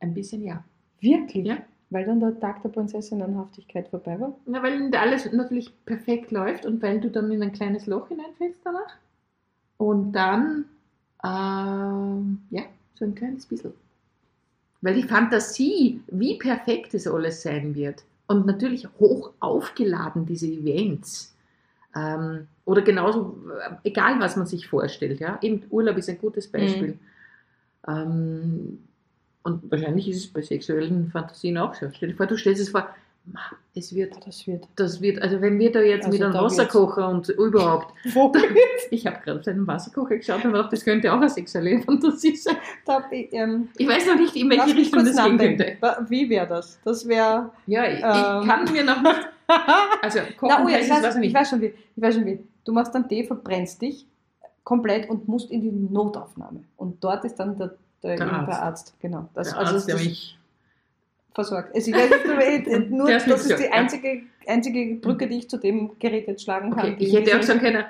Ein 0.00 0.14
bisschen 0.14 0.44
ja. 0.44 0.62
Wirklich? 1.00 1.46
Ja. 1.46 1.58
Weil 1.90 2.04
dann 2.04 2.20
der 2.20 2.38
Tag 2.38 2.62
der 2.62 2.68
Prinzessinnenhaftigkeit 2.68 3.88
vorbei 3.88 4.20
war? 4.20 4.34
Na, 4.46 4.62
weil 4.62 4.94
alles 4.94 5.30
natürlich 5.32 5.72
perfekt 5.86 6.30
läuft 6.30 6.66
und 6.66 6.82
weil 6.82 7.00
du 7.00 7.10
dann 7.10 7.30
in 7.32 7.42
ein 7.42 7.52
kleines 7.52 7.86
Loch 7.86 8.08
hineinfällst 8.08 8.60
danach. 8.64 8.96
Und 9.78 10.12
dann, 10.12 10.66
ähm, 11.24 12.42
ja, 12.50 12.62
so 12.94 13.04
ein 13.06 13.14
kleines 13.14 13.46
bisschen. 13.46 13.72
Weil 14.80 14.94
die 14.94 15.02
Fantasie, 15.02 16.00
wie 16.08 16.38
perfekt 16.38 16.94
es 16.94 17.06
alles 17.06 17.42
sein 17.42 17.74
wird 17.74 18.04
und 18.28 18.46
natürlich 18.46 18.86
hoch 19.00 19.32
aufgeladen, 19.40 20.24
diese 20.24 20.46
Events. 20.46 21.34
Ähm, 21.96 22.46
oder 22.64 22.82
genauso, 22.82 23.36
äh, 23.58 23.88
egal 23.88 24.20
was 24.20 24.36
man 24.36 24.46
sich 24.46 24.68
vorstellt, 24.68 25.20
ja. 25.20 25.38
Eben 25.42 25.64
Urlaub 25.70 25.96
ist 25.96 26.08
ein 26.08 26.18
gutes 26.18 26.46
Beispiel. 26.46 26.98
Ähm, 27.88 28.78
und 29.42 29.70
wahrscheinlich 29.70 30.08
ist 30.08 30.18
es 30.18 30.26
bei 30.26 30.42
sexuellen 30.42 31.10
Fantasien 31.10 31.56
auch 31.56 31.74
so. 31.74 31.90
Stell 31.92 32.10
dir 32.10 32.16
vor, 32.16 32.26
du 32.26 32.36
stellst 32.36 32.60
es 32.60 32.68
vor, 32.68 32.88
es 33.74 33.94
wird 33.94 34.14
Ja, 34.14 34.20
das 34.26 34.46
wird. 34.46 34.66
das 34.76 35.00
wird, 35.00 35.20
also 35.22 35.40
wenn 35.40 35.58
wir 35.58 35.70
da 35.72 35.80
jetzt 35.80 36.06
Also 36.06 36.10
mit 36.16 36.22
einem 36.22 36.32
da 36.32 36.40
wird's- 36.42 36.58
Wasserkocher 36.58 37.08
und 37.08 37.28
überhaupt, 37.28 37.94
Womit? 38.14 38.44
ich 38.90 39.06
habe 39.06 39.18
gerade 39.24 39.40
auf 39.40 39.46
einen 39.46 39.66
Wasserkocher 39.66 40.16
geschaut 40.16 40.44
und 40.44 40.52
gedacht, 40.52 40.72
das 40.72 40.84
könnte 40.84 41.12
auch 41.12 41.16
eine 41.18 41.28
sexuelle 41.28 41.80
Fantasie 41.82 42.36
sein. 42.36 42.56
Da, 42.86 43.04
ähm, 43.10 43.68
Ich 43.76 43.86
weiß 43.88 44.06
noch 44.06 44.16
nicht, 44.16 44.34
in 44.36 44.50
welche 44.50 44.74
Richtung 44.76 45.04
das 45.04 45.16
gehen 45.16 45.38
könnte. 45.38 45.76
Wie 46.08 46.28
wäre 46.30 46.46
das? 46.46 46.78
Das 46.84 47.06
wäre. 47.06 47.50
Ja, 47.66 47.84
ich, 47.86 48.00
Ähm. 48.02 48.42
ich 48.42 48.48
kann 48.48 48.72
mir 48.72 48.84
noch 48.84 49.02
nicht, 49.02 49.28
also 50.02 50.18
kochen 50.36 50.54
Na, 50.58 50.64
oh 50.64 50.68
ja, 50.68 50.78
ich, 50.78 50.90
weiß, 50.90 51.02
weiß 51.02 51.14
ich 51.14 51.14
ich 51.14 51.20
nicht. 51.28 51.34
weiß 51.34 51.50
schon 51.50 51.60
wie. 51.60 51.66
Ich 51.96 52.02
weiß 52.02 52.14
schon 52.14 52.26
wie. 52.26 52.38
Du 52.64 52.72
machst 52.72 52.94
dann 52.94 53.08
Tee, 53.08 53.24
verbrennst 53.24 53.80
dich 53.80 54.06
komplett 54.64 55.08
und 55.08 55.26
musst 55.28 55.50
in 55.50 55.62
die 55.62 55.70
Notaufnahme. 55.70 56.64
Und 56.76 57.02
dort 57.02 57.24
ist 57.24 57.36
dann 57.36 57.56
der, 57.56 57.74
der, 58.02 58.16
Der 58.16 58.30
Arzt. 58.32 58.94
Genau. 59.00 59.28
Das, 59.34 59.48
Der 59.48 59.58
also 59.58 59.74
Arzt, 59.76 59.88
der 59.88 59.94
das 59.94 60.04
mich, 60.04 60.38
versorgt. 61.38 61.74
Also 61.74 61.90
ich 61.90 61.96
weiß 61.96 62.10
nicht, 62.10 62.68
ich- 62.68 62.90
nur, 62.90 63.08
das 63.10 63.26
ist 63.26 63.58
die 63.58 63.68
einzige, 63.68 64.22
einzige 64.46 64.96
Brücke, 64.96 65.28
die 65.28 65.38
ich 65.38 65.48
zu 65.48 65.56
dem 65.58 65.90
Gerät 65.98 66.26
jetzt 66.26 66.42
schlagen 66.42 66.70
kann. 66.74 66.94
okay, 66.94 66.96
ich 66.98 67.14
hätte 67.14 67.38
auch 67.38 67.42
sagen 67.42 67.60
können, 67.60 67.84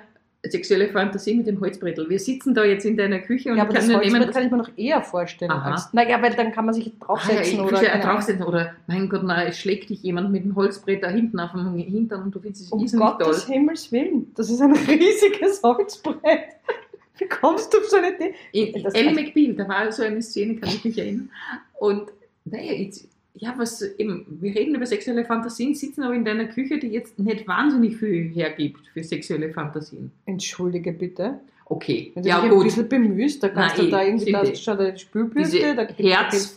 sexuelle 0.47 0.88
Fantasie 0.88 1.35
mit 1.35 1.47
dem 1.47 1.61
Holzbrettel. 1.61 2.09
Wir 2.09 2.19
sitzen 2.19 2.55
da 2.55 2.64
jetzt 2.64 2.85
in 2.87 2.97
deiner 2.97 3.19
Küche 3.19 3.50
und 3.50 3.57
Ja, 3.57 3.64
aber 3.64 3.73
kann 3.73 3.81
das 3.83 3.88
nur 3.88 3.97
Holzbrett 4.00 4.21
nehmen, 4.21 4.33
kann 4.33 4.45
ich 4.47 4.50
mir 4.52 4.57
noch 4.59 4.71
eher 4.76 5.02
vorstellen. 5.02 5.50
Als, 5.50 5.93
naja, 5.93 6.23
weil 6.23 6.33
dann 6.35 6.52
kann 6.52 6.64
man 6.67 6.75
sich 6.75 6.87
Ah, 6.87 6.93
ja, 7.00 7.07
draufsetzen 7.07 7.61
oder. 7.61 7.81
draufsetzen 7.99 8.45
oder 8.45 8.75
mein 8.87 9.09
Gott, 9.09 9.25
nein, 9.25 9.49
es 9.49 9.59
schlägt 9.59 9.90
dich 9.90 10.02
jemand 10.02 10.31
mit 10.31 10.45
dem 10.45 10.55
Holzbrett 10.55 11.02
da 11.02 11.09
hinten 11.09 11.40
auf 11.40 11.50
dem 11.52 11.75
Hintern 11.76 12.23
und 12.23 12.35
du 12.35 12.38
findest 12.40 12.67
es 12.67 12.71
Um 12.73 12.87
Gottes 12.87 13.45
toll. 13.47 13.55
Himmels 13.55 13.90
Willen, 13.90 14.33
das 14.37 14.49
ist 14.50 14.61
ein 14.61 14.73
riesiges 14.88 15.61
Holzbrett. 15.62 16.40
Wie 17.19 17.26
kommst 17.26 17.75
du 17.75 17.78
auf 17.78 17.87
so 17.87 17.97
eine 17.97 18.14
Idee? 18.14 18.35
Ellie 18.95 19.12
McBeal, 19.12 19.55
da 19.55 19.69
war 19.69 19.90
so 19.90 20.05
eine 20.05 20.23
Szene, 20.23 20.55
kann 20.55 20.69
ich 20.69 20.85
mich 20.85 20.97
erinnern. 20.99 21.31
Und 21.81 22.12
naja, 22.45 22.73
jetzt, 22.75 23.09
ja, 23.38 23.54
was 23.57 23.83
eben, 23.83 24.26
wir 24.40 24.54
reden 24.54 24.75
über 24.75 24.86
sexuelle 24.86 25.25
Fantasien, 25.25 25.75
sitzen 25.75 26.02
aber 26.02 26.15
in 26.15 26.25
deiner 26.25 26.47
Küche, 26.47 26.78
die 26.78 26.89
jetzt 26.89 27.19
nicht 27.19 27.47
wahnsinnig 27.47 27.97
viel 27.97 28.28
hergibt 28.34 28.86
für 28.89 29.02
sexuelle 29.02 29.50
Fantasien. 29.52 30.10
Entschuldige 30.26 30.93
bitte. 30.93 31.41
Okay, 31.71 32.13
Wenn 32.15 32.23
du 32.23 32.28
ja 32.30 32.36
dich 32.41 32.45
ein 32.50 32.54
gut. 32.56 32.65
bisschen 32.65 32.89
bemühst, 32.89 33.43
da 33.43 33.50
kannst 33.50 33.76
Nein, 33.76 33.86
du 33.86 33.91
da 33.93 34.02
irgendwie, 34.02 34.32
da 34.32 34.54
schon 34.54 34.78
eine 34.78 34.97
Spülbürste, 34.99 35.75
da 35.75 35.84
gibt 35.84 36.00
es 36.00 36.06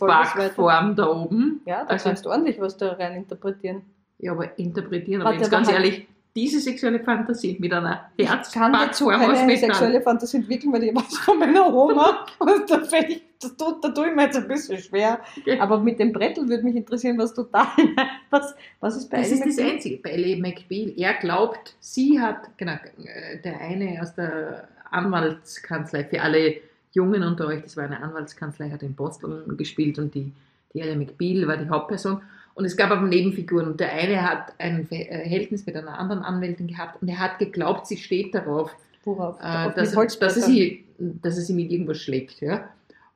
Herzbackform 0.00 0.96
da 0.96 1.06
oben. 1.10 1.60
Ja, 1.66 1.82
da 1.84 1.88
Also- 1.90 2.04
kannst 2.08 2.24
du 2.24 2.30
ordentlich 2.30 2.58
was 2.60 2.76
da 2.76 2.92
rein 2.92 3.16
interpretieren. 3.16 3.82
Ja, 4.18 4.32
aber 4.32 4.58
interpretieren, 4.58 5.22
aber 5.22 5.34
jetzt 5.34 5.50
ganz 5.50 5.70
ehrlich, 5.70 6.06
diese 6.34 6.60
sexuelle 6.60 7.00
Fantasie 7.00 7.56
mit 7.60 7.72
einer 7.72 8.10
Ich 8.16 8.28
kann 8.52 8.72
dazu 8.72 9.08
keine 9.08 9.56
sexuelle 9.56 10.00
Fantasie 10.00 10.38
entwickeln, 10.38 10.72
weil 10.72 10.84
ich 10.84 10.94
was 10.94 11.16
von 11.18 11.38
meiner 11.38 11.72
Oma 11.72 12.26
und 12.38 12.70
da, 12.70 12.80
ich, 13.06 13.22
das 13.40 13.56
tut, 13.56 13.84
da 13.84 13.88
tue 13.90 14.08
ich 14.08 14.14
mir 14.14 14.24
jetzt 14.24 14.36
ein 14.36 14.48
bisschen 14.48 14.78
schwer. 14.78 15.20
Okay. 15.38 15.58
Aber 15.58 15.78
mit 15.78 15.98
dem 15.98 16.12
Brettel 16.12 16.48
würde 16.48 16.62
mich 16.62 16.76
interessieren, 16.76 17.18
was 17.18 17.34
total. 17.34 17.66
Was, 18.30 18.54
was 18.80 18.96
ist 18.96 19.10
bei 19.10 19.18
Das 19.18 19.26
Ellie 19.26 19.40
ist 19.40 19.46
das 19.46 19.56
McBeal? 19.56 19.74
Einzige 19.74 19.96
bei 19.98 20.10
Ellie 20.10 20.36
McBeal. 20.40 20.94
Er 20.96 21.12
glaubt, 21.14 21.74
sie 21.80 22.18
hat, 22.18 22.56
genau, 22.56 22.72
äh, 22.72 23.38
der 23.44 23.60
eine 23.60 24.00
aus 24.00 24.14
der 24.14 24.68
Anwaltskanzlei, 24.90 26.04
für 26.04 26.22
alle 26.22 26.56
Jungen 26.92 27.22
unter 27.22 27.46
euch, 27.48 27.60
das 27.62 27.76
war 27.76 27.84
eine 27.84 28.02
Anwaltskanzlei, 28.02 28.70
hat 28.70 28.82
in 28.82 28.94
Boston 28.94 29.54
gespielt 29.58 29.98
und 29.98 30.14
die, 30.14 30.32
die 30.72 30.80
Ellie 30.80 30.96
McBeal 30.96 31.46
war 31.46 31.58
die 31.58 31.68
Hauptperson. 31.68 32.22
Und 32.54 32.64
es 32.64 32.76
gab 32.76 32.90
aber 32.90 33.06
Nebenfiguren 33.06 33.66
und 33.66 33.80
der 33.80 33.92
eine 33.92 34.22
hat 34.22 34.52
ein 34.58 34.86
Verhältnis 34.86 35.64
mit 35.64 35.74
einer 35.76 35.98
anderen 35.98 36.22
Anwältin 36.22 36.66
gehabt 36.66 37.00
und 37.00 37.08
er 37.08 37.18
hat 37.18 37.38
geglaubt, 37.38 37.86
sie 37.86 37.96
steht 37.96 38.34
darauf, 38.34 38.74
Worauf? 39.04 39.38
äh, 39.40 39.72
dass, 39.74 39.94
er, 39.94 40.06
dass, 40.06 40.36
er 40.36 40.42
sie, 40.42 40.84
dass 40.98 41.36
er 41.36 41.42
sie 41.42 41.54
mit 41.54 41.70
irgendwas 41.70 41.98
schlägt. 41.98 42.40
Ja? 42.40 42.68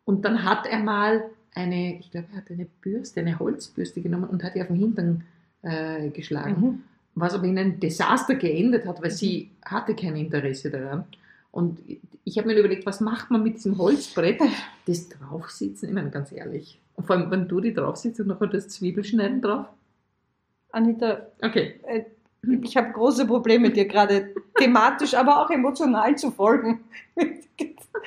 Und 0.05 0.25
dann 0.25 0.45
hat 0.45 0.67
er 0.67 0.79
mal 0.79 1.25
eine, 1.55 1.99
ich 1.99 2.11
glaube, 2.11 2.29
er 2.33 2.39
hat 2.39 2.51
eine 2.51 2.67
Bürste, 2.81 3.21
eine 3.21 3.39
Holzbürste 3.39 4.01
genommen 4.01 4.25
und 4.25 4.43
hat 4.43 4.57
ihr 4.57 4.63
auf 4.63 4.69
den 4.69 4.77
Hintern 4.77 5.25
äh, 5.63 6.09
geschlagen. 6.11 6.61
Mhm. 6.61 6.83
Was 7.15 7.35
aber 7.35 7.45
in 7.45 7.59
einem 7.59 7.81
Desaster 7.81 8.35
geendet 8.35 8.87
hat, 8.87 9.03
weil 9.03 9.11
sie 9.11 9.51
hatte 9.65 9.95
kein 9.95 10.17
Interesse 10.17 10.71
daran. 10.71 11.05
Und 11.51 11.81
ich 12.25 12.37
habe 12.37 12.49
mir 12.49 12.59
überlegt, 12.59 12.85
was 12.85 13.01
macht 13.01 13.31
man 13.31 13.43
mit 13.43 13.57
diesem 13.57 13.79
Holzbrett? 13.79 14.41
Das 14.87 15.09
draufsitzen, 15.09 15.89
ich 15.89 15.95
meine, 15.95 16.11
ganz 16.11 16.31
ehrlich. 16.31 16.79
Und 16.97 17.07
vor 17.07 17.17
allem, 17.17 17.31
wenn 17.31 17.47
du 17.49 17.61
die 17.61 17.75
drauf 17.75 17.97
sitzt 17.97 18.21
und 18.21 18.29
nachher 18.29 18.47
das 18.49 18.69
Zwiebelschneiden 18.69 19.41
drauf. 19.43 19.67
Anita, 20.73 21.27
Okay. 21.43 21.81
äh, 21.87 22.05
ich 22.63 22.77
habe 22.77 22.93
große 22.93 23.27
Probleme, 23.27 23.71
dir 23.71 23.87
gerade 23.87 24.33
thematisch, 24.57 25.15
aber 25.15 25.41
auch 25.45 25.51
emotional 25.51 26.17
zu 26.17 26.31
folgen. 26.31 26.85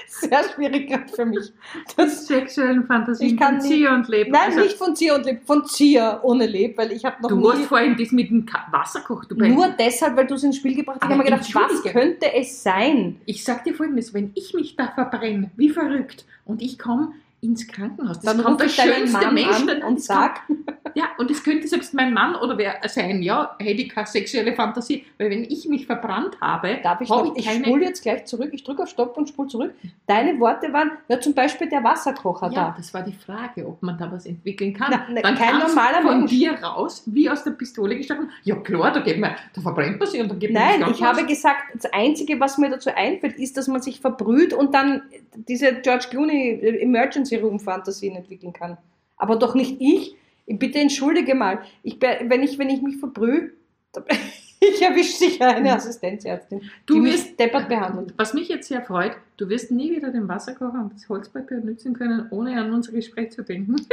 Sehr 0.08 0.44
schwierig 0.56 0.88
gerade 0.90 1.08
für 1.12 1.26
mich. 1.26 1.52
Das, 1.98 2.26
Sexuellen 2.26 2.86
Fantasien 2.86 3.32
Ich 3.32 3.38
kann 3.38 3.60
von 3.60 3.70
Zier 3.70 3.92
und 3.92 4.08
Leben. 4.08 4.32
nein, 4.32 4.42
Also, 4.48 4.60
nicht 4.62 4.78
von 4.78 4.96
Zier 4.96 5.16
und 5.16 5.26
Leb, 5.26 5.46
von 5.46 5.66
Zier 5.66 6.20
ohne 6.24 6.46
Leb, 6.46 6.78
weil 6.78 6.92
ich 6.92 7.04
habe 7.04 7.22
noch 7.22 7.30
Du 7.30 7.36
nie... 7.38 7.48
hast 7.50 7.66
vorhin 7.66 7.98
das 7.98 8.12
mit 8.12 8.30
dem. 8.30 8.46
Du 8.46 9.36
bei- 9.36 9.50
Nur 9.50 9.70
deshalb, 9.78 10.16
weil 10.16 10.28
du 10.28 10.36
es 10.36 10.44
ins 10.44 10.58
Spiel 10.58 10.76
gebracht 10.76 10.98
hast. 11.02 11.06
Ich 11.06 11.10
habe 11.10 11.18
mir 11.24 11.30
gedacht, 11.30 11.54
was 11.56 11.84
könnte 11.92 12.34
es 12.34 12.64
sein? 12.64 13.20
Ich 13.26 13.44
sag 13.44 13.64
dir 13.64 13.74
folgendes, 13.74 14.14
wenn 14.14 14.32
ich 14.36 14.54
mich 14.54 14.76
da 14.76 14.88
verbrenne, 14.88 15.52
wie 15.58 15.70
verrückt, 15.70 16.26
und 16.46 16.62
ich 16.62 16.80
komme 16.80 17.12
ins 17.42 17.68
Krankenhaus, 17.68 18.20
das 18.20 18.36
Dann 18.36 18.44
kommt 18.44 18.62
der 18.62 18.70
schönste 18.70 19.18
Mann 19.18 19.34
Mensch, 19.34 19.62
an 19.68 19.84
und 19.84 19.98
das 20.00 20.06
sag, 20.06 20.46
kommt- 20.46 20.60
ja, 20.96 21.06
und 21.18 21.32
es 21.32 21.44
könnte 21.44 21.68
selbst 21.68 21.94
mein 21.94 22.14
Mann 22.14 22.36
oder 22.36 22.58
wer 22.58 22.76
sein, 22.88 23.22
ja, 23.22 23.56
hätte 23.60 23.82
ich 23.82 23.90
keine 23.90 24.08
sexuelle 24.08 24.54
Fantasie, 24.54 25.06
weil 25.18 25.30
wenn 25.30 25.44
ich 25.44 25.68
mich 25.68 25.86
verbrannt 25.86 26.38
habe, 26.42 26.80
darf 26.84 27.00
ich 27.02 27.10
noch, 27.10 27.36
ich 27.36 27.46
keine... 27.46 27.64
spule 27.66 27.86
jetzt 27.86 28.02
gleich 28.02 28.26
zurück, 28.26 28.50
ich 28.52 28.64
drücke 28.64 28.84
auf 28.84 28.90
Stopp 28.90 29.16
und 29.18 29.30
spule 29.30 29.48
zurück. 29.48 29.74
Deine 30.08 30.40
Worte 30.40 30.74
waren, 30.74 30.92
ja 31.08 31.20
zum 31.20 31.34
Beispiel 31.34 31.70
der 31.70 31.84
Wasserkocher 31.84 32.48
ja, 32.52 32.70
da. 32.70 32.76
das 32.76 32.94
war 32.94 33.04
die 33.04 33.14
Frage, 33.14 33.66
ob 33.68 33.82
man 33.84 33.98
da 33.98 34.12
was 34.12 34.26
entwickeln 34.26 34.74
kann. 34.74 34.88
Na, 34.92 35.06
na, 35.10 35.22
Dann 35.22 35.36
kein 35.36 35.60
kam's 35.60 35.74
normaler 35.76 36.02
von 36.02 36.18
Mensch. 36.20 36.32
dir 36.32 36.54
raus, 36.62 37.04
wie 37.06 37.30
aus 37.30 37.44
der 37.44 37.52
Pistole 37.52 37.96
gestochen. 37.96 38.30
Ja 38.44 38.56
klar, 38.56 38.92
da 38.92 39.00
geht 39.00 39.20
man, 39.20 39.36
da 39.54 39.62
verbrennt 39.62 40.00
man 40.00 40.08
sich 40.10 40.20
und 40.22 40.30
dann 40.30 40.40
geht 40.40 40.52
man 40.54 40.62
Nein, 40.80 40.92
ich 40.92 41.02
habe 41.04 41.26
gesagt, 41.26 41.62
das 41.74 41.92
Einzige, 41.94 42.40
was 42.40 42.58
mir 42.58 42.70
dazu 42.70 42.90
einfällt, 42.94 43.38
ist, 43.38 43.56
dass 43.58 43.68
man 43.68 43.82
sich 43.82 44.02
verbrüht 44.02 44.54
und 44.54 44.74
dann 44.74 45.04
diese 45.48 45.74
George 45.76 46.08
Clooney 46.10 46.60
äh, 46.62 46.82
Emergency 46.82 47.29
Room 47.38 47.60
Fantasien 47.60 48.16
entwickeln 48.16 48.54
kann. 48.54 48.78
Aber 49.18 49.36
doch 49.38 49.56
nicht 49.56 49.78
ich. 49.80 50.16
Bitte 50.48 50.80
entschuldige 50.80 51.36
mal. 51.36 51.60
Ich, 51.84 52.00
wenn, 52.02 52.42
ich, 52.42 52.58
wenn 52.58 52.70
ich 52.70 52.82
mich 52.82 52.98
verbrühe, 52.98 53.52
ich 54.60 54.82
erwische 54.82 55.14
sicher 55.18 55.48
eine 55.50 55.74
Assistenzärztin, 55.76 56.62
Du 56.86 56.96
die 56.96 57.04
wirst- 57.12 57.28
mich 57.28 57.38
deppert 57.38 57.70
behandelt. 57.70 58.14
Was 58.18 58.34
mich 58.34 58.50
jetzt 58.50 58.68
sehr 58.68 58.82
freut, 58.82 59.16
du 59.38 59.48
wirst 59.50 59.70
nie 59.72 59.92
wieder 59.96 60.10
den 60.12 60.28
Wasserkocher 60.28 60.80
und 60.82 60.94
das 60.94 61.08
Holzbrett 61.08 61.48
benutzen 61.48 61.94
können, 61.94 62.28
ohne 62.32 62.60
an 62.60 62.74
unser 62.74 62.92
Gespräch 62.94 63.32
zu 63.32 63.44
denken. 63.44 63.76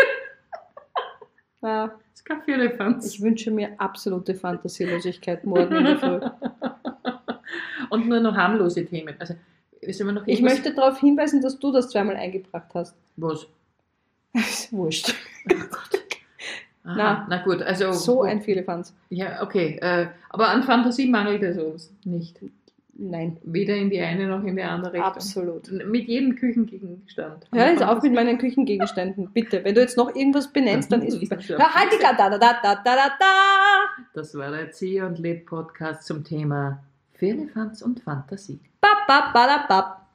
Ah, 1.63 1.91
Das 2.13 2.23
Firlefanz. 2.45 3.07
ich 3.15 3.21
wünsche 3.21 3.51
mir 3.51 3.71
absolute 3.79 4.35
Fantasielosigkeit 4.35 5.45
morgen 5.45 5.75
in 5.75 5.85
der 5.85 5.99
Früh. 5.99 6.21
Und 7.91 8.07
nur 8.09 8.21
noch 8.21 8.37
harmlose 8.37 8.85
Themen. 8.85 9.15
Also, 9.19 9.35
sind 9.93 10.07
wir 10.07 10.13
noch 10.13 10.27
Ich 10.27 10.43
möchte 10.43 10.75
darauf 10.75 10.99
hinweisen, 11.01 11.41
dass 11.43 11.59
du 11.59 11.73
das 11.73 11.91
zweimal 11.91 12.17
eingebracht 12.17 12.69
hast. 12.75 12.95
Was? 13.17 13.47
ist 14.35 14.73
wurscht. 14.73 15.15
Aha, 16.85 16.95
Na. 16.97 17.27
na 17.29 17.43
gut, 17.43 17.63
also. 17.63 17.93
So 17.93 18.19
gut. 18.19 18.29
ein 18.29 18.41
Firlefanz. 18.43 18.95
Ja, 19.11 19.43
okay. 19.43 19.77
Äh, 19.81 20.07
aber 20.31 20.49
an 20.49 20.63
Fantasie 20.63 21.09
mangelt 21.09 21.43
es 21.43 21.59
uns 21.59 21.93
nicht. 22.05 22.39
Nein, 22.99 23.37
Weder 23.43 23.75
in 23.75 23.91
die 23.91 24.01
eine 24.01 24.27
noch 24.27 24.43
in 24.45 24.57
die 24.57 24.63
andere 24.63 24.93
Richtung. 24.95 25.07
absolut. 25.07 25.71
Mit 25.71 26.09
jedem 26.09 26.35
Küchengegenstand. 26.35 27.47
Hör 27.53 27.71
jetzt 27.71 27.83
auf 27.83 28.03
mit 28.03 28.15
meinen 28.15 28.39
Küchengegenständen, 28.39 29.29
bitte. 29.35 29.63
Wenn 29.65 29.75
du 29.75 29.83
jetzt 29.83 29.99
noch 29.99 30.15
irgendwas 30.15 30.51
benennst, 30.51 30.91
dann 30.91 31.03
ist 31.07 31.21
ist 31.21 31.31
ja 31.31 31.59
Hör, 31.59 31.75
halt 31.75 31.93
die 31.93 32.01
da, 32.01 32.13
da, 32.15 32.31
da, 32.31 32.39
da, 32.39 32.55
da, 32.63 32.75
da, 32.83 32.95
da. 33.19 34.07
Das 34.15 34.35
war 34.35 34.51
der 34.51 34.61
Erzieher 34.61 35.07
und 35.07 35.19
Leb 35.19 35.45
Podcast 35.45 36.07
zum 36.07 36.25
Thema 36.25 36.83
Firlefanz 37.15 37.83
und 37.83 38.01
Fantasie. 38.01 38.61
Bap, 38.81 38.96
pap, 39.07 39.33
padap, 39.33 39.69
pap. 39.69 40.06